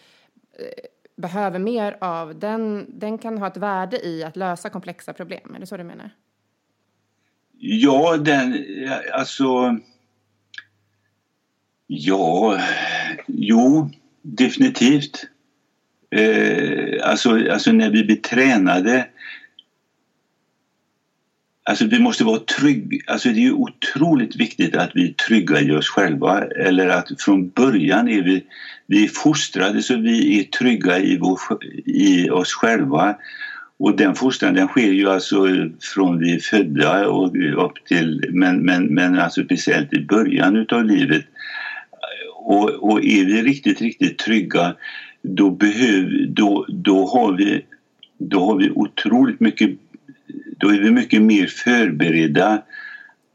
eh, 0.59 0.85
behöver 1.17 1.59
mer 1.59 1.97
av, 2.01 2.39
den, 2.39 2.87
den 2.89 3.19
kan 3.19 3.39
ha 3.39 3.47
ett 3.47 3.57
värde 3.57 4.07
i 4.07 4.25
att 4.25 4.37
lösa 4.37 4.69
komplexa 4.69 5.13
problem? 5.13 5.55
Är 5.55 5.61
det 5.61 5.67
så 5.67 5.77
du 5.77 5.85
menar? 5.85 6.11
Ja, 7.59 8.17
den, 8.17 8.65
alltså... 9.13 9.79
Ja, 11.89 12.61
jo, 13.27 13.91
definitivt. 14.35 15.25
Eh, 16.11 17.11
alltså, 17.11 17.51
alltså 17.51 17.73
när 17.73 17.91
vi 17.91 18.05
blir 18.05 18.17
tränade 18.17 19.07
Alltså 21.69 21.87
vi 21.87 21.99
måste 21.99 22.25
vara 22.25 22.39
trygga. 22.39 22.99
Alltså 23.07 23.29
det 23.29 23.47
är 23.47 23.53
otroligt 23.53 24.37
viktigt 24.37 24.77
att 24.77 24.91
vi 24.95 25.09
är 25.09 25.13
trygga 25.13 25.61
i 25.61 25.71
oss 25.71 25.89
själva. 25.89 26.45
Eller 26.45 26.89
att 26.89 27.09
från 27.19 27.49
början 27.49 28.09
är 28.09 28.23
vi, 28.23 28.45
vi 28.87 29.05
är 29.05 29.09
fostrade 29.09 29.83
så 29.83 29.97
vi 29.97 30.41
är 30.41 30.43
trygga 30.45 30.99
i, 30.99 31.19
vår, 31.19 31.39
i 31.85 32.31
oss 32.31 32.53
själva. 32.53 33.17
Och 33.79 33.97
den 33.97 34.15
fostran 34.15 34.55
den 34.55 34.69
sker 34.69 34.93
ju 34.93 35.11
alltså 35.11 35.47
från 35.95 36.19
vi 36.19 36.35
är 36.35 36.39
födda 36.39 37.09
och 37.09 37.27
upp 37.67 37.85
till, 37.85 38.25
men, 38.33 38.59
men, 38.59 38.95
men 38.95 39.19
alltså 39.19 39.45
speciellt 39.45 39.93
i 39.93 40.01
början 40.01 40.57
utav 40.57 40.85
livet. 40.85 41.25
Och, 42.47 42.71
och 42.71 43.05
är 43.05 43.25
vi 43.25 43.43
riktigt, 43.43 43.81
riktigt 43.81 44.19
trygga 44.19 44.75
då, 45.23 45.51
behöv, 45.51 46.09
då, 46.29 46.67
då, 46.69 47.07
har 47.07 47.33
vi, 47.33 47.65
då 48.19 48.41
har 48.45 48.57
vi 48.57 48.71
otroligt 48.71 49.41
mycket 49.41 49.71
då 50.59 50.69
är 50.69 50.81
vi 50.81 50.91
mycket 50.91 51.23
mer 51.23 51.47
förberedda 51.47 52.63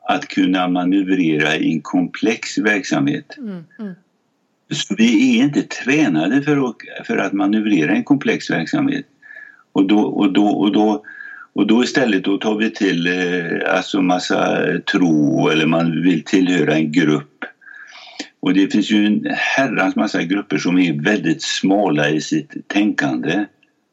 att 0.08 0.28
kunna 0.28 0.68
manövrera 0.68 1.56
i 1.56 1.74
en 1.74 1.82
komplex 1.82 2.58
verksamhet. 2.58 3.38
Mm, 3.38 3.64
mm. 3.80 3.94
Så 4.70 4.96
vi 4.98 5.40
är 5.40 5.44
inte 5.44 5.62
tränade 5.62 6.42
för 6.42 6.70
att, 6.70 7.08
för 7.08 7.18
att 7.18 7.34
manövrera 7.34 7.92
en 7.92 8.04
komplex 8.04 8.50
verksamhet. 8.50 9.06
Och 9.72 9.88
då, 9.88 10.00
och 10.00 10.34
då, 10.34 10.48
och 10.48 10.72
då, 10.72 11.06
och 11.54 11.68
då 11.68 11.84
istället 11.84 12.24
då 12.24 12.38
tar 12.38 12.56
vi 12.58 12.70
till 12.70 13.08
eh, 13.08 13.76
alltså 13.76 14.02
massa 14.02 14.66
tro 14.92 15.50
eller 15.50 15.66
man 15.66 16.02
vill 16.02 16.24
tillhöra 16.24 16.74
en 16.74 16.92
grupp. 16.92 17.31
Och 18.42 18.54
det 18.54 18.72
finns 18.72 18.92
ju 18.92 19.06
en 19.06 19.28
herrans 19.30 19.96
massa 19.96 20.24
grupper 20.24 20.58
som 20.58 20.78
är 20.78 20.94
väldigt 20.94 21.42
smala 21.42 22.10
i 22.10 22.22
sitt 22.22 22.68
tänkande. 22.68 23.46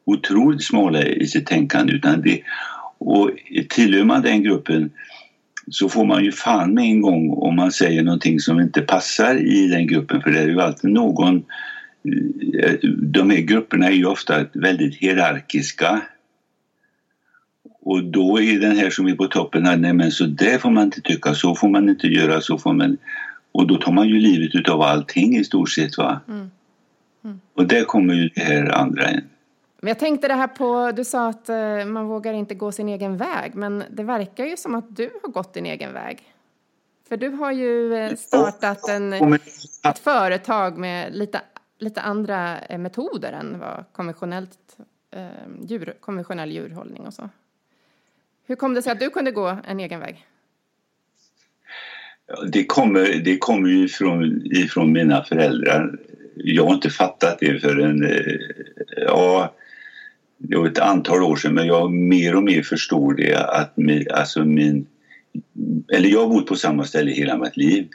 Otroligt 0.05 0.63
smala 0.63 1.03
i 1.03 1.27
sitt 1.27 1.45
tänkande. 1.45 1.93
Utan 1.93 2.21
det, 2.21 2.41
och 2.97 3.31
tillhör 3.69 4.03
man 4.03 4.21
den 4.21 4.43
gruppen 4.43 4.91
så 5.71 5.89
får 5.89 6.05
man 6.05 6.23
ju 6.23 6.31
fan 6.31 6.73
med 6.73 6.83
en 6.83 7.01
gång 7.01 7.29
om 7.29 7.55
man 7.55 7.71
säger 7.71 8.03
någonting 8.03 8.39
som 8.39 8.59
inte 8.59 8.81
passar 8.81 9.35
i 9.35 9.67
den 9.67 9.87
gruppen 9.87 10.21
för 10.21 10.31
det 10.31 10.39
är 10.39 10.47
ju 10.47 10.61
alltid 10.61 10.91
någon 10.91 11.35
eh, 12.63 12.73
de 12.97 13.29
här 13.29 13.37
grupperna 13.37 13.87
är 13.87 13.91
ju 13.91 14.05
ofta 14.05 14.45
väldigt 14.53 14.95
hierarkiska 14.95 16.01
och 17.81 18.03
då 18.03 18.41
är 18.41 18.59
den 18.59 18.77
här 18.77 18.89
som 18.89 19.07
är 19.07 19.15
på 19.15 19.27
toppen 19.27 19.81
nej 19.81 19.93
men 19.93 20.11
så 20.11 20.25
där 20.25 20.57
får 20.57 20.69
man 20.69 20.83
inte 20.83 21.01
tycka, 21.01 21.33
så 21.33 21.55
får 21.55 21.69
man 21.69 21.89
inte 21.89 22.07
göra, 22.07 22.41
så 22.41 22.57
får 22.57 22.73
man... 22.73 22.97
Och 23.51 23.67
då 23.67 23.77
tar 23.77 23.91
man 23.91 24.07
ju 24.07 24.19
livet 24.19 24.55
utav 24.55 24.81
allting 24.81 25.37
i 25.37 25.43
stort 25.43 25.69
sett 25.69 25.97
va. 25.97 26.19
Mm. 26.27 26.51
Mm. 27.23 27.39
Och 27.53 27.67
där 27.67 27.83
kommer 27.83 28.13
ju 28.13 28.29
det 28.29 28.41
här 28.41 28.71
andra 28.75 29.11
in. 29.11 29.21
Men 29.81 29.87
jag 29.87 29.99
tänkte 29.99 30.27
det 30.27 30.33
här 30.33 30.47
på, 30.47 30.91
du 30.91 31.03
sa 31.03 31.29
att 31.29 31.49
eh, 31.49 31.85
man 31.85 32.07
vågar 32.07 32.33
inte 32.33 32.55
gå 32.55 32.71
sin 32.71 32.89
egen 32.89 33.17
väg, 33.17 33.55
men 33.55 33.83
det 33.89 34.03
verkar 34.03 34.45
ju 34.45 34.57
som 34.57 34.75
att 34.75 34.95
du 34.95 35.11
har 35.23 35.31
gått 35.31 35.53
din 35.53 35.65
egen 35.65 35.93
väg. 35.93 36.33
För 37.09 37.17
du 37.17 37.29
har 37.29 37.51
ju 37.51 37.93
eh, 37.93 38.15
startat 38.15 38.89
en, 38.89 39.13
ett 39.83 39.99
företag 39.99 40.77
med 40.77 41.15
lite, 41.15 41.41
lite 41.79 42.01
andra 42.01 42.59
eh, 42.59 42.77
metoder 42.77 43.31
än 43.31 43.59
vad 43.59 43.85
konventionellt, 43.91 44.77
djur, 45.61 45.93
konventionell 45.99 46.51
djurhållning 46.51 47.05
och 47.05 47.13
så. 47.13 47.29
Hur 48.45 48.55
kom 48.55 48.73
det 48.73 48.81
sig 48.81 48.91
att 48.91 48.99
du 48.99 49.09
kunde 49.09 49.31
gå 49.31 49.57
en 49.67 49.79
egen 49.79 49.99
väg? 49.99 50.25
Det 52.51 52.65
kommer, 52.65 53.21
det 53.23 53.37
kommer 53.37 53.69
ju 53.69 53.85
ifrån, 53.85 54.45
ifrån 54.45 54.91
mina 54.91 55.23
föräldrar. 55.23 55.99
Jag 56.35 56.65
har 56.65 56.73
inte 56.73 56.89
fattat 56.89 57.37
det 57.39 57.59
förrän 57.59 58.05
eh, 58.05 58.39
ja, 58.97 59.55
det 60.37 60.57
var 60.57 60.67
ett 60.67 60.79
antal 60.79 61.23
år 61.23 61.35
sedan 61.35 61.53
men 61.53 61.67
jag 61.67 61.91
mer 61.91 62.35
och 62.35 62.43
mer 62.43 62.61
förstår 62.61 63.13
det 63.13 63.35
att 63.35 63.77
min, 63.77 64.07
alltså 64.11 64.45
min, 64.45 64.87
eller 65.93 66.09
jag 66.09 66.19
har 66.19 66.27
bott 66.27 66.47
på 66.47 66.55
samma 66.55 66.83
ställe 66.83 67.11
hela 67.11 67.37
mitt 67.37 67.57
liv. 67.57 67.87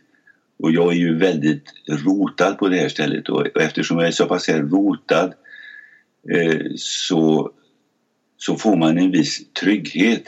Och 0.58 0.72
jag 0.72 0.92
är 0.92 0.96
ju 0.96 1.18
väldigt 1.18 1.72
rotad 1.88 2.58
på 2.58 2.68
det 2.68 2.76
här 2.76 2.88
stället. 2.88 3.28
Och 3.28 3.60
eftersom 3.60 3.98
jag 3.98 4.06
är 4.06 4.12
så 4.12 4.26
pass 4.26 4.48
här 4.48 4.62
rotad 4.62 5.34
eh, 6.30 6.60
så, 6.76 7.50
så 8.36 8.56
får 8.56 8.76
man 8.76 8.98
en 8.98 9.10
viss 9.10 9.52
trygghet 9.52 10.24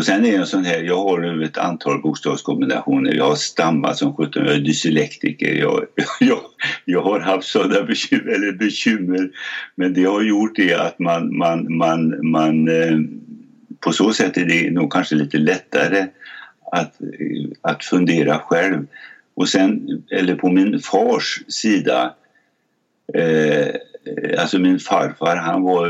och 0.00 0.06
sen 0.06 0.24
är 0.24 0.32
jag 0.32 0.48
sån 0.48 0.64
här, 0.64 0.82
jag 0.82 0.96
har 0.96 1.42
ett 1.42 1.58
antal 1.58 2.02
bokstavskombinationer. 2.02 3.14
Jag 3.14 3.24
har 3.24 3.34
stammat 3.34 3.96
som 3.96 4.16
sjutton, 4.16 4.44
jag 4.46 4.54
är 4.54 4.60
dyslektiker. 4.60 5.54
Jag, 5.54 5.84
jag, 6.20 6.38
jag 6.84 7.02
har 7.02 7.20
haft 7.20 7.48
sådana 7.48 7.82
bekymmer, 7.82 8.32
eller 8.32 8.52
bekymmer. 8.52 9.30
Men 9.74 9.94
det 9.94 10.04
har 10.04 10.22
gjort 10.22 10.56
det 10.56 10.74
att 10.74 10.98
man, 10.98 11.36
man, 11.36 11.76
man, 11.76 12.30
man 12.30 12.68
eh, 12.68 12.98
på 13.80 13.92
så 13.92 14.12
sätt 14.12 14.36
är 14.36 14.44
det 14.44 14.70
nog 14.70 14.92
kanske 14.92 15.14
lite 15.14 15.38
lättare 15.38 16.06
att, 16.72 16.94
att 17.60 17.84
fundera 17.84 18.38
själv. 18.38 18.86
Och 19.34 19.48
sen, 19.48 20.02
eller 20.10 20.34
på 20.34 20.50
min 20.50 20.80
fars 20.80 21.42
sida 21.48 22.14
Eh, 23.14 23.74
alltså 24.38 24.58
min 24.58 24.78
farfar 24.78 25.36
han 25.36 25.62
var 25.62 25.86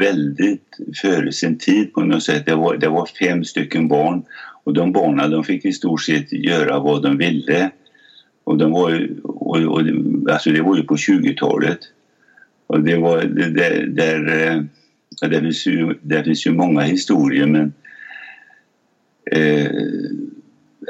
väldigt 0.00 0.78
före 1.02 1.32
sin 1.32 1.58
tid 1.58 1.94
på 1.94 2.00
något 2.00 2.22
sätt. 2.22 2.46
Det 2.46 2.54
var, 2.54 2.76
det 2.76 2.88
var 2.88 3.06
fem 3.06 3.44
stycken 3.44 3.88
barn 3.88 4.22
och 4.64 4.74
de 4.74 4.92
barnen 4.92 5.30
de 5.30 5.44
fick 5.44 5.64
i 5.64 5.72
stort 5.72 6.02
sett 6.02 6.32
göra 6.32 6.78
vad 6.78 7.02
de 7.02 7.18
ville. 7.18 7.70
Och, 8.44 8.58
de 8.58 8.72
var, 8.72 9.08
och, 9.22 9.56
och, 9.56 9.80
alltså 10.30 10.50
det 10.50 10.62
var 10.62 10.76
ju 10.76 10.82
på 10.82 10.96
20-talet. 10.96 11.78
Och 12.66 12.80
det 12.80 12.96
var 12.96 13.22
där, 13.22 13.78
eh, 13.78 14.62
där, 15.20 15.28
där, 15.28 15.40
finns 15.40 15.66
ju, 15.66 15.94
där 16.02 16.22
finns 16.22 16.46
ju 16.46 16.50
många 16.50 16.80
historier 16.80 17.46
men 17.46 17.72
eh, 19.30 19.70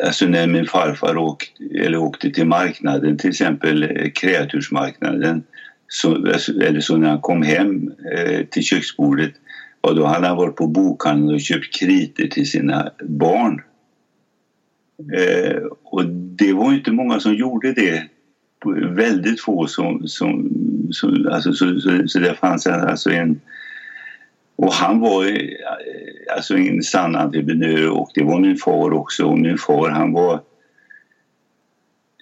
alltså 0.06 0.26
när 0.26 0.46
min 0.46 0.66
farfar 0.66 1.16
åkte, 1.16 1.64
eller 1.74 1.98
åkte 1.98 2.30
till 2.30 2.46
marknaden 2.46 3.18
till 3.18 3.30
exempel 3.30 3.82
eh, 3.82 4.10
kreatursmarknaden 4.10 5.42
så, 5.92 6.14
eller 6.14 6.80
så 6.80 6.96
när 6.96 7.08
han 7.08 7.20
kom 7.20 7.42
hem 7.42 7.92
eh, 8.12 8.46
till 8.46 8.62
köksbordet 8.62 9.32
och 9.80 9.94
då 9.94 10.06
hade 10.06 10.26
han 10.26 10.36
varit 10.36 10.56
på 10.56 10.66
bokhandeln 10.66 11.34
och 11.34 11.40
köpt 11.40 11.74
kriter 11.74 12.26
till 12.26 12.50
sina 12.50 12.90
barn. 13.02 13.62
Eh, 15.12 15.62
och 15.82 16.06
det 16.06 16.52
var 16.52 16.72
inte 16.72 16.92
många 16.92 17.20
som 17.20 17.34
gjorde 17.34 17.72
det. 17.72 18.02
Väldigt 18.88 19.40
få 19.40 19.66
som... 19.66 20.08
som, 20.08 20.50
som 20.90 21.28
alltså, 21.32 21.52
så, 21.52 21.80
så, 21.80 22.02
så 22.06 22.18
det 22.18 22.34
fanns 22.34 22.66
alltså 22.66 23.10
en... 23.10 23.40
Och 24.56 24.72
han 24.72 25.00
var 25.00 25.24
eh, 25.24 25.48
alltså 26.36 26.56
en 26.56 26.82
sann 26.82 27.16
entreprenör 27.16 27.88
och 27.88 28.10
det 28.14 28.24
var 28.24 28.40
min 28.40 28.56
far 28.56 28.92
också. 28.92 29.24
Och 29.24 29.38
min 29.38 29.58
far 29.58 29.90
han 29.90 30.12
var 30.12 30.40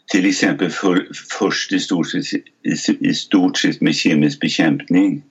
till 0.09 0.27
exempel 0.27 0.71
för, 0.71 1.09
först 1.39 1.73
i 1.73 1.81
stort, 1.81 2.11
sett, 2.11 2.25
i, 2.63 3.09
i 3.09 3.15
stort 3.15 3.59
sett 3.59 3.81
med 3.81 3.95
kemisk 3.95 4.41
bekämpning. 4.41 5.23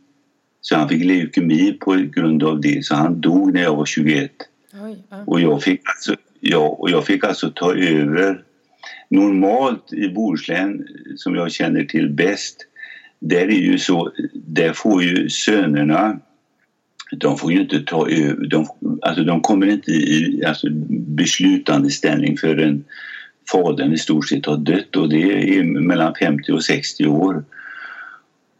Så 0.61 0.75
han 0.75 0.89
fick 0.89 1.05
leukemi 1.05 1.73
på 1.73 1.93
grund 1.93 2.43
av 2.43 2.61
det, 2.61 2.85
så 2.85 2.95
han 2.95 3.21
dog 3.21 3.53
när 3.53 3.61
jag 3.61 3.75
var 3.75 3.85
21. 3.85 4.31
Oj, 4.73 5.03
ja. 5.09 5.23
Och 5.27 5.41
jag 5.41 5.63
fick 5.63 5.81
alltså, 5.85 6.15
ja, 6.39 6.67
och 6.79 6.91
jag 6.91 7.05
fick 7.05 7.23
alltså 7.23 7.51
ta 7.55 7.75
över. 7.75 8.43
Normalt 9.09 9.93
i 9.93 10.09
Bohuslän, 10.09 10.87
som 11.15 11.35
jag 11.35 11.51
känner 11.51 11.83
till 11.83 12.09
bäst, 12.09 12.65
där 13.19 13.47
är 13.47 13.59
ju 13.59 13.79
så, 13.79 14.11
där 14.33 14.73
får 14.73 15.03
ju 15.03 15.29
sönerna 15.29 16.19
de 17.11 17.37
får 17.37 17.51
ju 17.51 17.61
inte 17.61 17.79
ta 17.79 18.09
över, 18.09 18.47
de, 18.47 18.67
alltså 19.01 19.23
de 19.23 19.41
kommer 19.41 19.67
inte 19.67 19.91
i 19.91 20.43
alltså 20.47 20.67
beslutande 20.89 21.89
ställning 21.89 22.37
förrän 22.37 22.83
fadern 23.51 23.93
i 23.93 23.97
stort 23.97 24.29
sett 24.29 24.45
har 24.45 24.57
dött 24.57 24.95
och 24.95 25.09
det 25.09 25.57
är 25.57 25.63
mellan 25.63 26.13
50 26.19 26.51
och 26.51 26.63
60 26.63 27.07
år. 27.07 27.43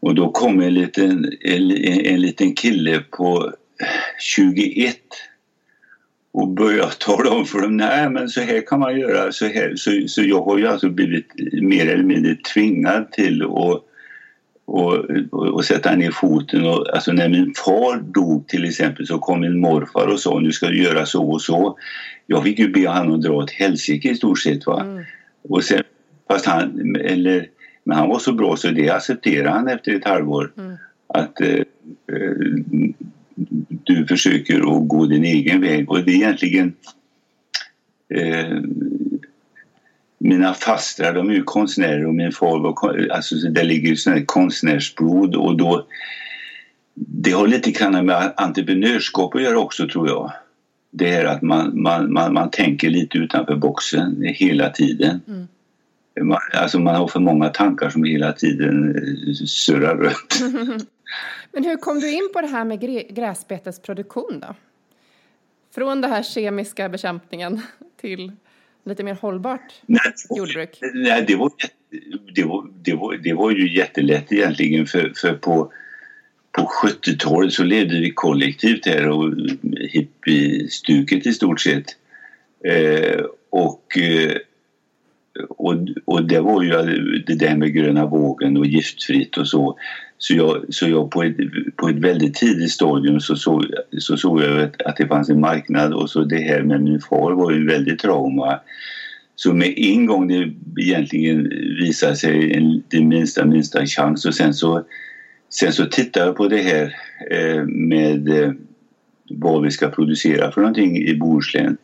Och 0.00 0.14
då 0.14 0.30
kom 0.30 0.60
en 0.60 0.74
liten, 0.74 1.32
en, 1.40 1.70
en 2.06 2.20
liten 2.20 2.54
kille 2.54 3.00
på 3.10 3.52
21 4.20 4.96
och 6.32 6.48
började 6.48 6.92
tala 6.98 7.30
om 7.30 7.44
för 7.44 7.60
dem, 7.60 7.76
nej 7.76 8.10
men 8.10 8.28
så 8.28 8.40
här 8.40 8.66
kan 8.66 8.80
man 8.80 9.00
göra, 9.00 9.32
så 9.32 9.46
här. 9.46 9.72
Så, 9.76 9.90
så 10.08 10.22
jag 10.22 10.42
har 10.42 10.58
ju 10.58 10.66
alltså 10.66 10.88
blivit 10.88 11.26
mer 11.62 11.86
eller 11.86 12.04
mindre 12.04 12.34
tvingad 12.34 13.12
till 13.12 13.42
att 13.42 13.84
och, 14.68 14.94
och, 15.30 15.46
och, 15.46 15.64
sätta 15.64 15.96
ner 15.96 16.10
foten. 16.10 16.66
Och, 16.66 16.94
alltså 16.94 17.12
när 17.12 17.28
min 17.28 17.54
far 17.64 17.96
dog 17.96 18.46
till 18.46 18.64
exempel 18.64 19.06
så 19.06 19.18
kom 19.18 19.40
min 19.40 19.60
morfar 19.60 20.06
och 20.06 20.20
sa 20.20 20.40
nu 20.40 20.52
ska 20.52 20.68
du 20.68 20.82
göra 20.82 21.06
så 21.06 21.30
och 21.30 21.42
så. 21.42 21.78
Jag 22.26 22.44
fick 22.44 22.58
ju 22.58 22.68
be 22.68 22.88
honom 22.88 23.20
dra 23.20 23.32
åt 23.32 23.50
helsike 23.50 24.10
i 24.10 24.14
stort 24.14 24.38
sett. 24.38 24.66
Va? 24.66 24.80
Mm. 24.80 25.04
Och 25.42 25.64
sen, 25.64 25.82
fast 26.28 26.46
han, 26.46 26.96
eller, 26.96 27.46
men 27.84 27.98
han 27.98 28.08
var 28.08 28.18
så 28.18 28.32
bra 28.32 28.56
så 28.56 28.70
det 28.70 28.90
accepterade 28.90 29.50
han 29.50 29.68
efter 29.68 29.92
ett 29.94 30.08
halvår. 30.08 30.52
Mm. 30.56 30.76
Att 31.06 31.40
eh, 31.40 31.48
eh 31.48 31.64
du 33.84 34.06
försöker 34.06 34.58
att 34.58 34.88
gå 34.88 35.06
din 35.06 35.24
egen 35.24 35.60
väg. 35.60 35.90
Och 35.90 36.04
det 36.04 36.10
är 36.10 36.16
egentligen 36.16 36.72
eh, 38.14 38.62
mina 40.18 40.54
fastrar 40.54 41.14
de 41.14 41.30
är 41.30 41.34
ju 41.34 41.42
konstnärer 41.42 42.06
och 42.06 42.14
min 42.14 42.32
far 42.32 42.58
var 42.58 43.08
alltså 43.10 43.34
där 43.36 43.64
ligger 43.64 43.88
ju 43.88 43.96
sån 43.96 44.12
här 44.12 44.24
konstnärsblod 44.24 45.34
och 45.34 45.56
då 45.56 45.86
det 46.94 47.30
har 47.30 47.46
lite 47.46 47.70
grann 47.70 48.06
med 48.06 48.32
entreprenörskap 48.36 49.34
att 49.34 49.42
göra 49.42 49.58
också 49.58 49.88
tror 49.88 50.08
jag. 50.08 50.32
Det 50.90 51.08
är 51.08 51.24
att 51.24 51.42
man, 51.42 51.82
man, 51.82 52.12
man, 52.12 52.32
man 52.32 52.50
tänker 52.50 52.90
lite 52.90 53.18
utanför 53.18 53.56
boxen 53.56 54.22
hela 54.22 54.70
tiden. 54.70 55.20
Mm. 55.28 55.48
Man, 56.20 56.38
alltså 56.54 56.78
man 56.78 56.94
har 56.94 57.08
för 57.08 57.20
många 57.20 57.48
tankar 57.48 57.90
som 57.90 58.04
hela 58.04 58.32
tiden 58.32 58.94
eh, 58.94 59.34
surrar 59.46 59.96
runt. 59.96 60.40
Men 61.52 61.64
hur 61.64 61.76
kom 61.76 62.00
du 62.00 62.12
in 62.12 62.28
på 62.32 62.40
det 62.40 62.46
här 62.46 62.64
med 62.64 62.80
gräsbetesproduktion 63.16 64.40
då? 64.40 64.54
Från 65.74 66.00
den 66.00 66.10
här 66.10 66.22
kemiska 66.22 66.88
bekämpningen 66.88 67.60
till 68.00 68.32
lite 68.88 69.04
mer 69.04 69.14
hållbart 69.14 69.72
nej, 69.86 70.00
jordbruk? 70.36 70.78
Nej, 70.94 71.24
det 71.26 71.36
var, 71.36 71.50
det, 72.34 72.44
var, 72.44 72.68
det, 72.82 72.94
var, 72.94 73.16
det 73.16 73.34
var 73.34 73.50
ju 73.50 73.76
jättelätt 73.76 74.32
egentligen 74.32 74.86
för, 74.86 75.12
för 75.16 75.34
på, 75.34 75.72
på 76.52 76.70
70-talet 76.84 77.52
så 77.52 77.64
levde 77.64 78.00
vi 78.00 78.10
kollektivt 78.10 78.86
här 78.86 79.08
och 79.08 79.34
hippiestuket 79.90 81.26
i 81.26 81.32
stort 81.32 81.60
sett. 81.60 81.96
Eh, 82.64 83.24
och, 83.50 83.98
eh, 83.98 84.36
och, 85.48 85.74
och 86.04 86.24
det 86.24 86.40
var 86.40 86.62
ju 86.62 86.70
det 87.26 87.34
där 87.34 87.56
med 87.56 87.74
gröna 87.74 88.06
vågen 88.06 88.56
och 88.56 88.66
giftfritt 88.66 89.36
och 89.36 89.48
så. 89.48 89.78
Så 90.18 90.34
jag, 90.34 90.64
så 90.68 90.88
jag 90.88 91.10
på, 91.10 91.22
ett, 91.22 91.36
på 91.76 91.88
ett 91.88 91.96
väldigt 91.96 92.34
tidigt 92.34 92.70
stadium 92.70 93.20
så 93.20 93.36
såg, 93.36 93.66
så 93.98 94.16
såg 94.16 94.42
jag 94.42 94.62
att, 94.62 94.82
att 94.82 94.96
det 94.96 95.08
fanns 95.08 95.28
en 95.28 95.40
marknad 95.40 95.94
och 95.94 96.10
så 96.10 96.24
det 96.24 96.40
här 96.40 96.62
med 96.62 96.82
min 96.82 97.00
far 97.00 97.32
var 97.32 97.52
ju 97.52 97.66
väldigt 97.66 97.98
trauma. 97.98 98.60
Så 99.36 99.54
med 99.54 99.74
en 99.76 100.06
gång 100.06 100.28
det 100.28 100.52
egentligen 100.82 101.48
visade 101.80 102.16
sig 102.16 102.54
en, 102.54 102.82
den 102.88 103.08
minsta, 103.08 103.44
minsta 103.44 103.86
chans 103.86 104.24
och 104.24 104.34
sen 104.34 104.54
så, 104.54 104.84
sen 105.50 105.72
så 105.72 105.86
tittade 105.86 106.26
jag 106.26 106.36
på 106.36 106.48
det 106.48 106.62
här 106.62 106.94
eh, 107.30 107.64
med 107.64 108.28
eh, 108.28 108.52
vad 109.30 109.62
vi 109.62 109.70
ska 109.70 109.88
producera 109.88 110.52
för 110.52 110.60
någonting 110.60 110.96
i 110.96 111.14
Bohuslän. 111.14 111.76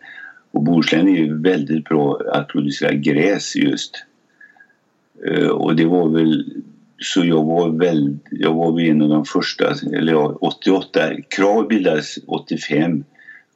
Och 0.51 0.63
Bohuslän 0.63 1.09
är 1.09 1.17
ju 1.17 1.43
väldigt 1.43 1.85
bra 1.85 2.21
att 2.33 2.49
producera 2.49 2.93
gräs 2.93 3.57
just. 3.57 4.05
Eh, 5.27 5.49
och 5.49 5.77
det 5.77 5.85
var 5.85 6.09
väl 6.09 6.45
så 6.99 7.25
jag 7.25 7.45
var 7.45 7.69
väl, 7.69 8.19
jag 8.31 8.55
var 8.55 8.81
en 8.81 9.03
av 9.03 9.09
de 9.09 9.25
första, 9.25 9.75
eller 9.97 10.13
ja, 10.13 10.39
88, 10.41 11.01
Krav 11.29 11.69
bildades 11.69 12.19
85. 12.27 13.05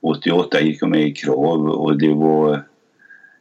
88 0.00 0.60
gick 0.60 0.82
jag 0.82 0.90
med 0.90 1.08
i 1.08 1.12
Krav 1.12 1.68
och 1.68 1.98
det 1.98 2.14
var, 2.14 2.62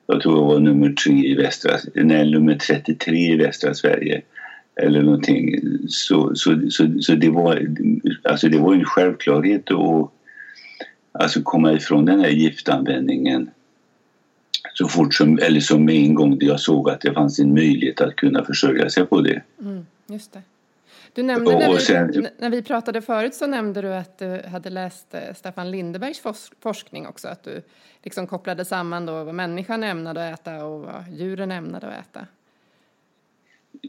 jag 0.07 0.21
tror 0.21 0.37
jag 0.37 0.45
var 0.45 0.59
nummer 0.59 0.89
tre 0.89 1.27
i 1.27 1.35
västra, 1.35 1.71
nej 1.95 2.31
nummer 2.31 2.55
33 2.55 3.15
i 3.15 3.35
västra 3.35 3.73
Sverige. 3.73 4.21
Eller 4.81 5.01
någonting. 5.01 5.59
Så, 5.87 6.31
så, 6.35 6.61
så, 6.69 7.01
så 7.01 7.15
det 7.15 7.29
var, 7.29 7.67
alltså 8.23 8.49
det 8.49 8.57
var 8.57 8.73
en 8.73 8.85
självklarhet 8.85 9.71
att 9.71 10.11
alltså 11.11 11.41
komma 11.43 11.73
ifrån 11.73 12.05
den 12.05 12.19
här 12.19 12.29
giftanvändningen 12.29 13.49
så 14.73 14.87
fort 14.87 15.13
som, 15.13 15.39
eller 15.39 15.59
som 15.59 15.85
med 15.85 15.95
en 15.95 16.15
gång 16.15 16.37
jag 16.41 16.59
såg 16.59 16.89
att 16.89 17.01
det 17.01 17.13
fanns 17.13 17.39
en 17.39 17.53
möjlighet 17.53 18.01
att 18.01 18.15
kunna 18.15 18.45
försörja 18.45 18.89
sig 18.89 19.05
på 19.05 19.21
det. 19.21 19.41
Mm, 19.61 19.85
just 20.07 20.33
det. 20.33 20.41
Du 21.13 21.23
nämnde 21.23 21.59
när 21.59 21.73
vi, 21.73 21.79
sen, 21.79 22.27
när 22.39 22.49
vi 22.49 22.61
pratade 22.61 23.01
förut 23.01 23.33
så 23.33 23.47
nämnde 23.47 23.81
du 23.81 23.93
att 23.93 24.17
du 24.17 24.41
hade 24.51 24.69
läst 24.69 25.13
eh, 25.13 25.33
Staffan 25.35 25.71
Lindebergs 25.71 26.21
forskning 26.61 27.07
också, 27.07 27.27
att 27.27 27.43
du 27.43 27.61
liksom 28.03 28.27
kopplade 28.27 28.65
samman 28.65 29.05
då 29.05 29.23
vad 29.23 29.35
människan 29.35 29.83
ämnade 29.83 30.29
att 30.29 30.39
äta 30.39 30.65
och 30.65 30.81
vad 30.81 31.03
djuren 31.11 31.51
ämnade 31.51 31.87
att 31.87 31.99
äta. 31.99 32.25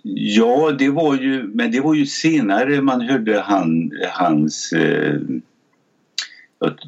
Ja, 0.02 0.76
det 0.78 0.90
var 0.90 1.14
ju, 1.16 1.42
men 1.42 1.70
det 1.70 1.80
var 1.80 1.94
ju 1.94 2.06
senare 2.06 2.80
man 2.80 3.00
hörde 3.00 3.40
han, 3.40 3.92
hans, 4.12 4.72
eh, 4.72 5.16
jag 6.58 6.78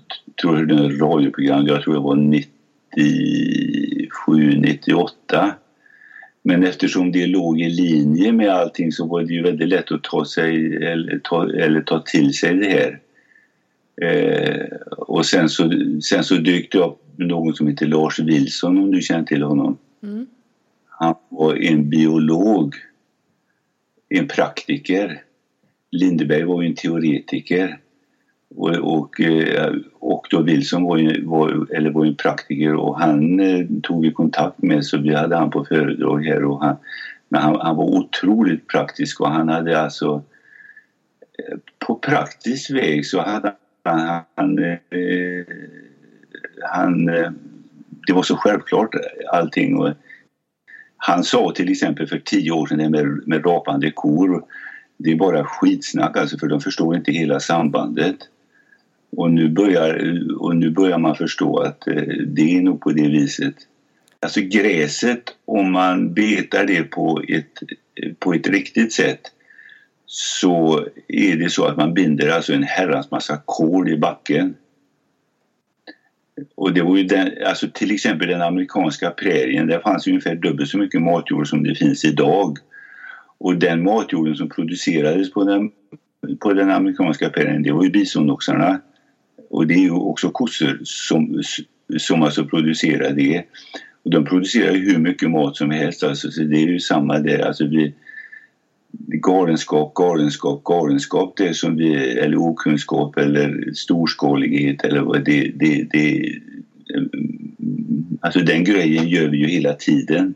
tror 0.40 0.66
det 0.66 0.74
var 0.74 0.90
radioprogram, 0.90 1.66
jag 1.66 1.82
tror 1.82 1.94
det 1.94 2.00
var 2.00 2.16
90 2.16 2.50
97, 2.50 2.59
98. 4.57 5.55
Men 6.42 6.64
eftersom 6.64 7.12
det 7.12 7.26
låg 7.26 7.61
i 7.61 7.68
linje 7.68 8.33
med 8.33 8.50
allting 8.50 8.92
så 8.92 9.07
var 9.07 9.22
det 9.22 9.35
ju 9.35 9.42
väldigt 9.42 9.68
lätt 9.68 9.92
att 9.92 10.03
ta 10.03 10.24
sig 10.24 10.76
eller 10.76 11.18
ta, 11.18 11.53
eller 11.53 11.81
ta 11.81 12.00
till 12.00 12.35
sig 12.35 12.55
det 12.55 12.70
här. 12.70 13.00
Eh, 14.03 14.66
och 14.96 15.26
sen 15.26 15.48
så, 15.48 15.72
sen 16.03 16.24
så 16.24 16.35
dök 16.35 16.72
det 16.72 16.79
upp 16.79 16.98
någon 17.16 17.55
som 17.55 17.66
heter 17.66 17.87
Lars 17.87 18.18
Wilson 18.18 18.79
om 18.79 18.90
du 18.90 19.00
känner 19.03 19.24
till 19.24 19.42
honom. 19.42 19.79
Mm. 20.03 20.26
Han 20.87 21.14
var 21.29 21.55
en 21.55 21.90
biolog, 21.90 22.74
en 24.09 24.29
praktiker. 24.29 25.22
Lindeberg 25.90 26.44
var 26.44 26.62
ju 26.62 26.68
en 26.68 26.74
teoretiker. 26.74 27.79
Och, 28.56 28.76
och, 28.76 29.20
eh, 29.20 29.74
och 29.98 30.26
då 30.30 30.42
Wilson 30.42 30.84
var, 30.84 30.96
ju, 30.96 31.24
var, 31.24 31.66
eller 31.74 31.90
var 31.90 32.04
en 32.04 32.14
praktiker 32.14 32.74
och 32.74 33.00
han 33.00 33.40
eh, 33.40 33.66
tog 33.82 34.02
vi 34.02 34.12
kontakt 34.12 34.62
med 34.62 34.84
så 34.84 34.98
vi 34.98 35.14
hade 35.14 35.36
han 35.36 35.50
på 35.50 35.64
föredrag 35.64 36.24
här 36.24 36.44
och 36.44 36.62
han, 36.64 36.76
men 37.28 37.42
han, 37.42 37.60
han 37.60 37.76
var 37.76 37.84
otroligt 37.84 38.68
praktisk 38.68 39.20
och 39.20 39.30
han 39.30 39.48
hade 39.48 39.80
alltså 39.80 40.22
eh, 41.38 41.58
på 41.78 41.94
praktisk 41.94 42.70
väg 42.70 43.06
så 43.06 43.20
hade 43.20 43.54
han, 43.84 44.22
han, 44.34 44.58
han 46.62 47.06
det 48.06 48.12
var 48.12 48.22
så 48.22 48.36
självklart 48.36 48.94
allting 49.32 49.76
och 49.76 49.92
han 50.96 51.24
sa 51.24 51.52
till 51.54 51.70
exempel 51.70 52.06
för 52.06 52.18
tio 52.18 52.50
år 52.50 52.66
sedan 52.66 52.90
med, 52.90 53.20
med 53.26 53.46
rapande 53.46 53.90
kor 53.90 54.44
det 55.02 55.10
är 55.10 55.16
bara 55.16 55.44
skitsnack 55.44 56.16
alltså 56.16 56.38
för 56.38 56.46
de 56.46 56.60
förstår 56.60 56.96
inte 56.96 57.12
hela 57.12 57.40
sambandet. 57.40 58.16
Och 59.16 59.30
nu 59.30 59.48
börjar, 59.48 60.20
och 60.38 60.56
nu 60.56 60.70
börjar 60.70 60.98
man 60.98 61.14
förstå 61.14 61.58
att 61.58 61.86
eh, 61.86 62.02
det 62.26 62.56
är 62.56 62.62
nog 62.62 62.80
på 62.80 62.92
det 62.92 63.08
viset. 63.08 63.54
Alltså 64.20 64.40
gräset, 64.40 65.22
om 65.44 65.72
man 65.72 66.14
betar 66.14 66.64
det 66.64 66.82
på 66.82 67.22
ett, 67.28 67.52
på 68.18 68.32
ett 68.34 68.46
riktigt 68.46 68.92
sätt 68.92 69.20
så 70.06 70.86
är 71.08 71.36
det 71.36 71.50
så 71.50 71.64
att 71.64 71.76
man 71.76 71.94
binder 71.94 72.28
alltså 72.28 72.52
en 72.52 72.62
herrans 72.62 73.10
massa 73.10 73.42
kol 73.44 73.88
i 73.88 73.96
backen. 73.96 74.54
Och 76.54 76.72
det 76.72 76.82
var 76.82 76.96
ju 76.96 77.02
den, 77.02 77.30
alltså 77.46 77.68
till 77.74 77.94
exempel 77.94 78.28
den 78.28 78.42
amerikanska 78.42 79.10
prärien, 79.10 79.66
där 79.66 79.80
fanns 79.80 80.06
ungefär 80.06 80.34
dubbelt 80.34 80.68
så 80.68 80.78
mycket 80.78 81.02
matjord 81.02 81.48
som 81.48 81.62
det 81.62 81.74
finns 81.74 82.04
idag. 82.04 82.58
Och 83.38 83.56
den 83.56 83.82
matjorden 83.82 84.36
som 84.36 84.48
producerades 84.48 85.32
på 85.32 85.44
den, 85.44 85.70
på 86.38 86.52
den 86.52 86.70
amerikanska 86.70 87.30
prärien, 87.30 87.62
det 87.62 87.72
var 87.72 87.84
ju 87.84 87.90
bisonoxarna. 87.90 88.80
Och 89.50 89.66
det 89.66 89.74
är 89.74 89.82
ju 89.82 89.90
också 89.90 90.30
kossor 90.30 90.80
som, 90.84 91.42
som 91.98 92.22
alltså 92.22 92.44
producerar 92.44 93.12
det. 93.12 93.44
Och 94.02 94.10
de 94.10 94.24
producerar 94.24 94.72
hur 94.72 94.98
mycket 94.98 95.30
mat 95.30 95.56
som 95.56 95.70
helst. 95.70 96.02
Alltså, 96.02 96.30
så 96.30 96.42
det 96.42 96.56
är 96.56 96.66
ju 96.66 96.80
samma 96.80 97.18
där. 97.18 97.38
Alltså, 97.38 97.64
vi, 97.64 97.94
galenskap, 99.08 99.94
galenskap, 99.94 100.64
galenskap. 100.64 101.36
Det 101.36 101.54
som 101.54 101.76
vi, 101.76 101.94
eller 101.94 102.36
okunskap 102.36 103.16
eller 103.16 103.72
storskalighet 103.74 104.84
eller 104.84 105.00
vad 105.00 105.24
det, 105.24 105.52
det, 105.54 105.88
det 105.90 106.34
Alltså 108.20 108.40
den 108.40 108.64
grejen 108.64 109.08
gör 109.08 109.28
vi 109.28 109.36
ju 109.36 109.46
hela 109.46 109.74
tiden. 109.74 110.34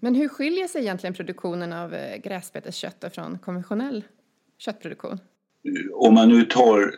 Men 0.00 0.14
hur 0.14 0.28
skiljer 0.28 0.66
sig 0.66 0.82
egentligen 0.82 1.14
produktionen 1.14 1.72
av 1.72 1.94
eh, 1.94 2.16
gräsbeteskött 2.16 3.04
från 3.14 3.38
konventionell 3.38 4.04
köttproduktion? 4.58 5.18
Om 5.92 6.14
man 6.14 6.28
nu 6.28 6.44
tar 6.44 6.94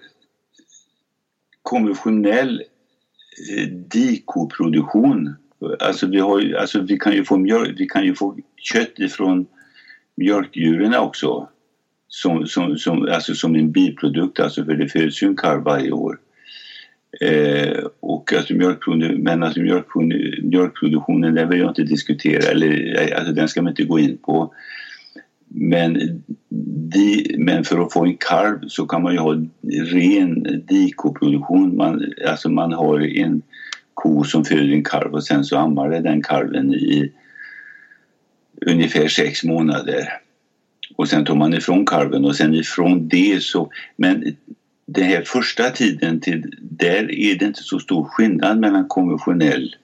konventionell 1.69 2.63
eh, 3.51 3.69
dikoproduktion. 3.69 5.35
Alltså 5.81 6.07
vi, 6.07 6.21
har, 6.21 6.55
alltså 6.55 6.81
vi, 6.81 6.99
kan 6.99 7.13
ju 7.13 7.25
få 7.25 7.37
mjölk, 7.37 7.81
vi 7.81 7.87
kan 7.87 8.05
ju 8.05 8.15
få 8.15 8.37
kött 8.57 8.99
ifrån 8.99 9.47
mjölkdjuren 10.17 10.95
också. 10.95 11.49
Som, 12.09 12.47
som, 12.47 12.77
som, 12.77 13.09
alltså 13.09 13.35
som 13.35 13.55
en 13.55 13.73
biprodukt, 13.73 14.41
alltså 14.41 14.65
för 14.65 14.75
det 14.75 14.89
föds 14.89 15.23
ju 15.23 15.27
en 15.27 15.37
kalv 15.37 15.63
varje 15.63 15.91
år. 15.93 16.19
Eh, 17.21 17.85
och 18.01 18.33
alltså 18.33 18.55
mjölkproduktionen, 18.55 19.23
men 19.23 19.43
alltså 19.43 19.61
mjölkproduktionen, 19.61 20.49
mjölkproduktionen 20.51 21.35
den 21.35 21.49
vill 21.49 21.61
jag 21.61 21.71
inte 21.71 21.83
diskutera, 21.83 22.51
eller 22.51 23.15
alltså 23.19 23.33
den 23.33 23.49
ska 23.49 23.63
man 23.63 23.71
inte 23.71 23.85
gå 23.85 23.99
in 23.99 24.19
på. 24.19 24.55
Men, 25.49 26.23
di, 26.93 27.35
men 27.39 27.65
för 27.65 27.79
att 27.79 27.93
få 27.93 28.05
en 28.05 28.17
kalv 28.17 28.59
så 28.69 28.87
kan 28.87 29.03
man 29.03 29.13
ju 29.13 29.19
ha 29.19 29.37
ren 29.93 30.63
dikoproduktion. 30.69 31.77
Man, 31.77 32.13
alltså 32.29 32.49
man 32.49 32.73
har 32.73 33.01
en 33.01 33.43
ko 33.95 34.25
som 34.25 34.45
föder 34.45 34.73
en 34.73 34.85
kalv 34.85 35.15
och 35.15 35.25
sen 35.25 35.45
så 35.45 35.57
ammar 35.57 35.91
det 35.91 36.01
den 36.01 36.23
kalven 36.23 36.75
i 36.75 37.11
ungefär 38.67 39.09
sex 39.09 39.45
månader. 39.45 40.09
Och 40.97 41.09
sen 41.09 41.25
tar 41.25 41.35
man 41.35 41.55
ifrån 41.55 41.87
kalven 41.87 42.25
och 42.25 42.37
sen 42.37 42.55
ifrån 42.55 43.09
det 43.09 43.43
så... 43.43 43.71
Men 43.97 44.25
den 44.87 45.05
här 45.05 45.23
första 45.27 45.71
tiden 45.71 46.21
till 46.21 46.53
där 46.61 47.11
är 47.11 47.39
det 47.39 47.45
inte 47.45 47.63
så 47.63 47.79
stor 47.79 48.05
skillnad 48.05 48.59
mellan 48.59 48.89
konventionell 48.89 49.75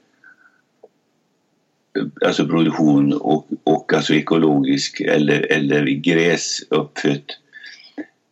alltså 2.27 2.47
produktion 2.49 3.13
och, 3.13 3.49
och 3.65 3.93
alltså 3.93 4.15
ekologisk 4.15 5.01
eller, 5.01 5.53
eller 5.53 5.87
gräsuppfött. 5.87 7.39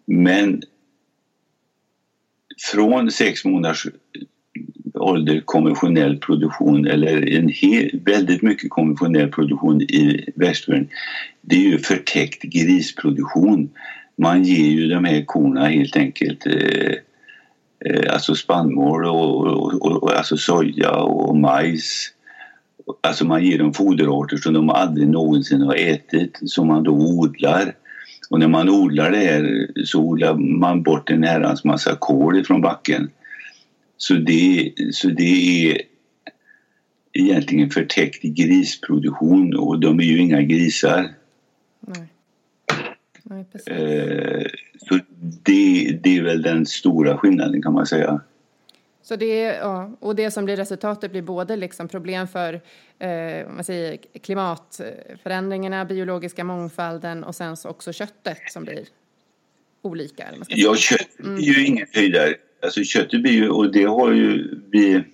Men 0.07 0.63
från 2.73 3.11
sex 3.11 3.45
månaders 3.45 3.87
ålder 4.95 5.41
konventionell 5.41 6.19
produktion 6.19 6.87
eller 6.87 7.37
en 7.37 7.49
hel, 7.49 8.01
väldigt 8.05 8.43
mycket 8.43 8.71
konventionell 8.71 9.29
produktion 9.29 9.83
i 9.83 10.33
västvärlden 10.37 10.89
det 11.43 11.57
är 11.57 11.61
ju 11.61 11.79
förtäckt 11.79 12.43
grisproduktion. 12.43 13.71
Man 14.17 14.45
ger 14.45 14.69
ju 14.69 14.89
de 14.89 15.05
här 15.05 15.25
korna 15.25 15.67
helt 15.67 15.97
enkelt 15.97 16.47
eh, 16.47 16.95
eh, 17.85 18.13
alltså 18.13 18.35
spannmål 18.35 19.05
och, 19.05 19.47
och, 19.47 19.87
och, 19.87 20.03
och, 20.03 20.13
alltså 20.13 20.37
soja 20.37 20.91
och 20.91 21.37
majs 21.37 22.13
Alltså 23.01 23.25
man 23.25 23.45
ger 23.45 23.59
dem 23.59 23.75
foderarter 23.75 24.37
som 24.37 24.55
de 24.55 24.71
aldrig 24.71 25.09
någonsin 25.09 25.61
har 25.61 25.75
ätit 25.75 26.39
som 26.43 26.67
man 26.67 26.83
då 26.83 26.93
odlar. 26.93 27.75
Och 28.31 28.41
när 28.41 28.49
man 28.49 28.69
odlar 28.69 29.11
det 29.11 29.19
här 29.19 29.69
så 29.85 30.01
odlar 30.01 30.35
man 30.35 30.83
bort 30.83 31.11
en 31.11 31.23
herrans 31.23 31.65
massa 31.65 31.97
kol 31.97 32.39
ifrån 32.39 32.61
backen. 32.61 33.11
Så 33.97 34.15
det, 34.15 34.73
så 34.93 35.09
det 35.09 35.71
är 35.71 35.83
egentligen 37.13 37.71
förtäckt 37.71 38.23
grisproduktion 38.23 39.57
och 39.57 39.81
de 39.81 40.01
är 40.01 40.05
ju 40.05 40.19
inga 40.19 40.43
grisar. 40.43 41.09
Nej. 41.81 42.07
Nej, 43.23 43.47
eh, 43.67 44.47
så 44.89 44.99
det, 45.43 45.99
det 46.03 46.17
är 46.17 46.23
väl 46.23 46.43
den 46.43 46.67
stora 46.67 47.19
skillnaden 47.19 47.63
kan 47.63 47.73
man 47.73 47.87
säga. 47.87 48.21
Så 49.03 49.17
det, 49.17 49.43
ja, 49.43 49.97
och 50.01 50.17
det 50.17 50.31
som 50.31 50.45
blir 50.45 50.57
resultatet 50.57 51.11
blir 51.11 51.23
både 51.23 51.57
liksom 51.57 51.89
problem 51.89 52.29
för 52.29 52.61
eh, 52.99 53.49
man 53.49 53.65
säger, 53.65 53.99
klimatförändringarna, 54.23 55.85
biologiska 55.85 56.45
mångfalden 56.45 57.25
och 57.25 57.35
sen 57.35 57.57
så 57.57 57.69
också 57.69 57.93
köttet 57.93 58.39
som 58.53 58.65
blir 58.65 58.85
olika. 59.83 60.23
Eller 60.23 60.39
man 60.39 60.45
ska 60.45 60.55
ja, 60.57 60.77
kött 60.77 61.19
mm. 61.19 61.37
är 61.37 61.41
ju 61.41 61.67
ingen 61.67 61.87
höjdare. 61.93 62.35
Alltså 62.63 62.85
köttet 62.85 63.23
blir 63.23 63.33
ju, 63.33 63.49
och 63.49 63.73
det 63.73 63.85
har 63.85 64.13
ju 64.13 64.61
vi 64.73 65.05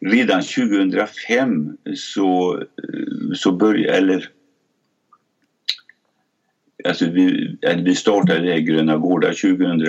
redan 0.00 0.42
2005 0.42 1.76
så, 1.96 2.62
så 3.34 3.52
började, 3.52 3.98
eller 3.98 4.30
Alltså 6.84 7.10
vi, 7.10 7.56
vi 7.84 7.94
startade 7.94 8.60
Gröna 8.60 8.96
Gårdar 8.96 9.32
2000 9.32 9.80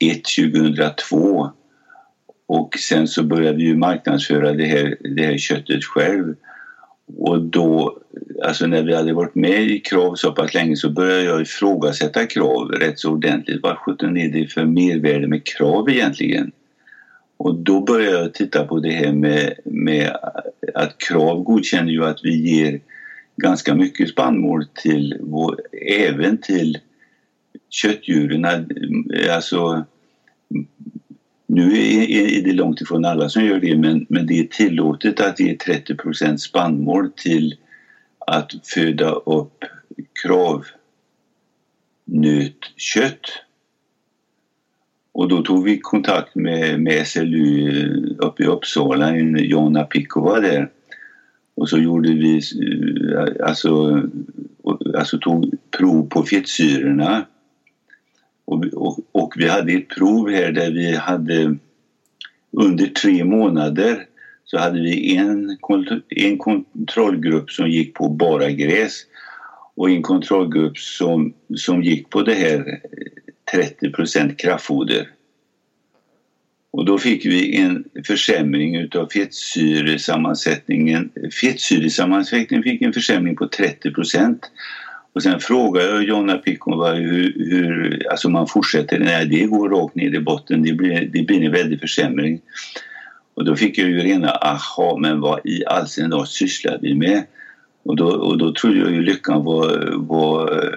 2002 0.00 1.50
och 2.46 2.74
sen 2.78 3.08
så 3.08 3.22
började 3.22 3.58
vi 3.58 3.74
marknadsföra 3.74 4.52
det 4.52 4.64
här, 4.64 4.96
det 5.16 5.22
här 5.22 5.38
köttet 5.38 5.84
själv. 5.84 6.34
Och 7.16 7.40
då, 7.40 7.98
alltså 8.44 8.66
när 8.66 8.82
vi 8.82 8.94
hade 8.94 9.12
varit 9.12 9.34
med 9.34 9.62
i 9.62 9.78
Krav 9.78 10.14
så 10.14 10.32
pass 10.32 10.54
länge 10.54 10.76
så 10.76 10.90
började 10.90 11.22
jag 11.22 11.42
ifrågasätta 11.42 12.26
Krav 12.26 12.68
rätt 12.68 12.98
så 12.98 13.12
ordentligt. 13.12 13.62
Vad 13.62 13.78
sjutton 13.78 14.16
är 14.16 14.28
det 14.28 14.52
för 14.52 14.64
mervärde 14.64 15.26
med 15.26 15.46
Krav 15.46 15.90
egentligen? 15.90 16.52
Och 17.36 17.54
då 17.54 17.80
började 17.80 18.18
jag 18.18 18.34
titta 18.34 18.64
på 18.64 18.78
det 18.78 18.90
här 18.90 19.12
med, 19.12 19.54
med 19.64 20.16
att 20.74 20.98
Krav 20.98 21.42
godkänner 21.42 21.92
ju 21.92 22.04
att 22.04 22.20
vi 22.22 22.36
ger 22.36 22.80
ganska 23.36 23.74
mycket 23.74 24.08
spannmål 24.08 24.66
till 24.74 25.16
vår, 25.20 25.60
även 25.88 26.38
till 26.38 26.78
köttdjuren, 27.70 28.44
eh, 29.14 29.34
alltså 29.34 29.84
nu 31.46 31.76
är 32.12 32.42
det 32.42 32.52
långt 32.52 32.80
ifrån 32.80 33.04
alla 33.04 33.28
som 33.28 33.44
gör 33.44 33.60
det 33.60 33.76
men, 33.76 34.06
men 34.08 34.26
det 34.26 34.40
är 34.40 34.44
tillåtet 34.44 35.20
att 35.20 35.40
ge 35.40 35.56
30% 35.56 36.36
spannmål 36.36 37.10
till 37.16 37.54
att 38.26 38.52
föda 38.64 39.10
upp 39.10 39.64
kravnötkött. 40.22 40.72
Och 45.12 45.28
då 45.28 45.42
tog 45.42 45.64
vi 45.64 45.78
kontakt 45.78 46.34
med, 46.34 46.80
med 46.80 47.06
SLU 47.06 47.68
eh, 47.68 48.26
uppe 48.26 48.42
i 48.42 48.46
Uppsala, 48.46 49.16
Jonna 49.16 49.84
Pikova 49.84 50.40
där. 50.40 50.70
Och 51.54 51.68
så 51.68 51.78
gjorde 51.78 52.08
vi, 52.08 52.36
eh, 52.36 52.42
alltså, 53.46 54.02
alltså 54.94 55.18
tog 55.18 55.54
prov 55.70 56.08
på 56.08 56.22
fettsyrorna 56.22 57.26
och, 58.46 58.64
och, 58.64 58.98
och, 59.12 59.34
vi 59.36 59.48
hade 59.48 59.72
ett 59.72 59.88
prov 59.88 60.30
här 60.30 60.52
där 60.52 60.70
vi 60.70 60.96
hade 60.96 61.56
under 62.52 62.86
tre 62.86 63.24
månader 63.24 64.06
så 64.44 64.58
hade 64.58 64.80
vi 64.80 65.16
en, 65.16 65.58
en 66.08 66.38
kontrollgrupp 66.38 67.50
som 67.50 67.70
gick 67.70 67.94
på 67.94 68.08
bara 68.08 68.50
gräs 68.50 68.92
och 69.74 69.90
en 69.90 70.02
kontrollgrupp 70.02 70.78
som, 70.78 71.34
som 71.56 71.82
gick 71.82 72.10
på 72.10 72.22
det 72.22 72.34
här 72.34 72.80
eh, 73.52 73.52
30 73.52 74.36
kraftfoder. 74.36 75.10
Och 76.70 76.84
då 76.84 76.98
fick 76.98 77.26
vi 77.26 77.56
en 77.56 77.84
försämring 78.06 78.76
utav 78.76 79.08
fettsyresammansättningen. 79.08 81.10
Fettsyresammansättningen 81.40 82.62
fick 82.62 82.82
en 82.82 82.92
försämring 82.92 83.36
på 83.36 83.48
30 83.48 83.90
och 85.16 85.22
sen 85.22 85.40
frågade 85.40 85.88
jag 85.88 86.02
Jonna 86.02 86.38
Pikova 86.38 86.92
hur, 86.92 87.34
hur 87.50 88.06
alltså 88.10 88.28
man 88.28 88.46
fortsätter. 88.46 88.98
Nej, 88.98 89.26
det 89.26 89.46
går 89.46 89.68
rakt 89.68 89.94
ner 89.94 90.14
i 90.14 90.20
botten. 90.20 90.62
Det 90.62 90.72
blir, 90.72 91.10
det 91.12 91.22
blir 91.22 91.44
en 91.44 91.52
väldig 91.52 91.80
försämring. 91.80 92.40
Och 93.34 93.44
då 93.44 93.56
fick 93.56 93.78
jag 93.78 93.88
ju 93.88 93.98
rena 93.98 94.30
aha, 94.30 94.98
men 95.00 95.20
vad 95.20 95.40
i 95.46 95.64
all 95.66 95.86
sin 95.86 96.10
dag 96.10 96.28
sysslar 96.28 96.78
vi 96.82 96.94
med? 96.94 97.22
Och 97.84 97.96
då, 97.96 98.06
och 98.06 98.38
då 98.38 98.52
trodde 98.52 98.78
jag 98.78 98.90
ju 98.90 99.02
lyckan 99.02 99.44
var, 99.44 99.92
var... 99.96 100.74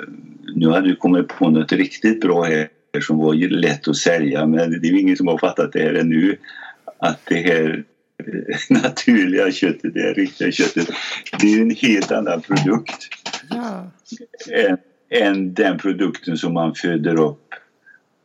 Nu 0.55 0.69
hade 0.69 0.89
vi 0.89 0.95
kommit 0.95 1.27
på 1.27 1.49
något 1.49 1.71
riktigt 1.71 2.21
bra 2.21 2.43
här 2.43 2.67
som 3.01 3.17
var 3.17 3.33
lätt 3.33 3.87
att 3.87 3.97
sälja 3.97 4.45
men 4.45 4.81
det 4.81 4.87
är 4.87 4.99
ingen 4.99 5.17
som 5.17 5.27
har 5.27 5.37
fattat 5.37 5.73
det 5.73 5.79
här 5.79 5.93
ännu. 5.93 6.37
Att 6.99 7.19
det 7.25 7.35
här 7.35 7.83
eh, 8.27 8.55
naturliga 8.83 9.51
köttet, 9.51 9.93
det 9.93 10.13
riktiga 10.13 10.51
köttet, 10.51 10.89
det 11.41 11.53
är 11.53 11.61
en 11.61 11.75
helt 11.75 12.11
annan 12.11 12.41
produkt 12.41 13.18
ja. 13.49 13.91
än, 14.51 14.77
än 15.09 15.53
den 15.53 15.77
produkten 15.77 16.37
som 16.37 16.53
man 16.53 16.75
föder 16.75 17.19
upp 17.19 17.53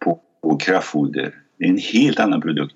på, 0.05 0.20
på 0.42 0.57
kraftfoder. 0.57 1.35
Det 1.59 1.64
är 1.64 1.68
en 1.68 1.79
helt 1.79 2.20
annan 2.20 2.40
produkt. 2.40 2.74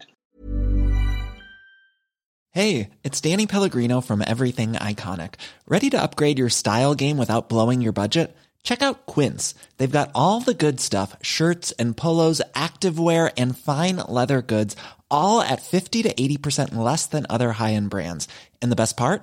Hej, 2.55 2.91
it's 3.05 3.21
Danny 3.21 3.47
Pellegrino 3.47 4.01
from 4.01 4.21
Everything 4.21 4.73
Iconic. 4.73 5.35
Ready 5.69 5.91
to 5.91 6.03
upgrade 6.03 6.39
your 6.39 6.49
style 6.49 6.95
game 6.95 7.17
without 7.19 7.49
blowing 7.49 7.83
your 7.83 7.93
budget? 7.93 8.37
Check 8.63 8.83
out 8.83 9.07
Quince. 9.07 9.55
They've 9.77 9.99
got 9.99 10.11
all 10.15 10.41
the 10.41 10.55
good 10.55 10.81
stuff 10.81 11.17
shirts 11.23 11.73
and 11.79 11.97
polos, 11.97 12.43
activewear, 12.55 13.31
and 13.37 13.57
fine 13.57 13.97
leather 13.97 14.43
goods, 14.43 14.77
all 15.11 15.41
at 15.41 15.63
50 15.63 16.03
to 16.03 16.13
80% 16.13 16.75
less 16.75 17.07
than 17.07 17.27
other 17.31 17.53
high 17.53 17.75
end 17.75 17.91
brands. 17.91 18.29
And 18.61 18.73
the 18.73 18.77
best 18.77 18.97
part? 18.97 19.23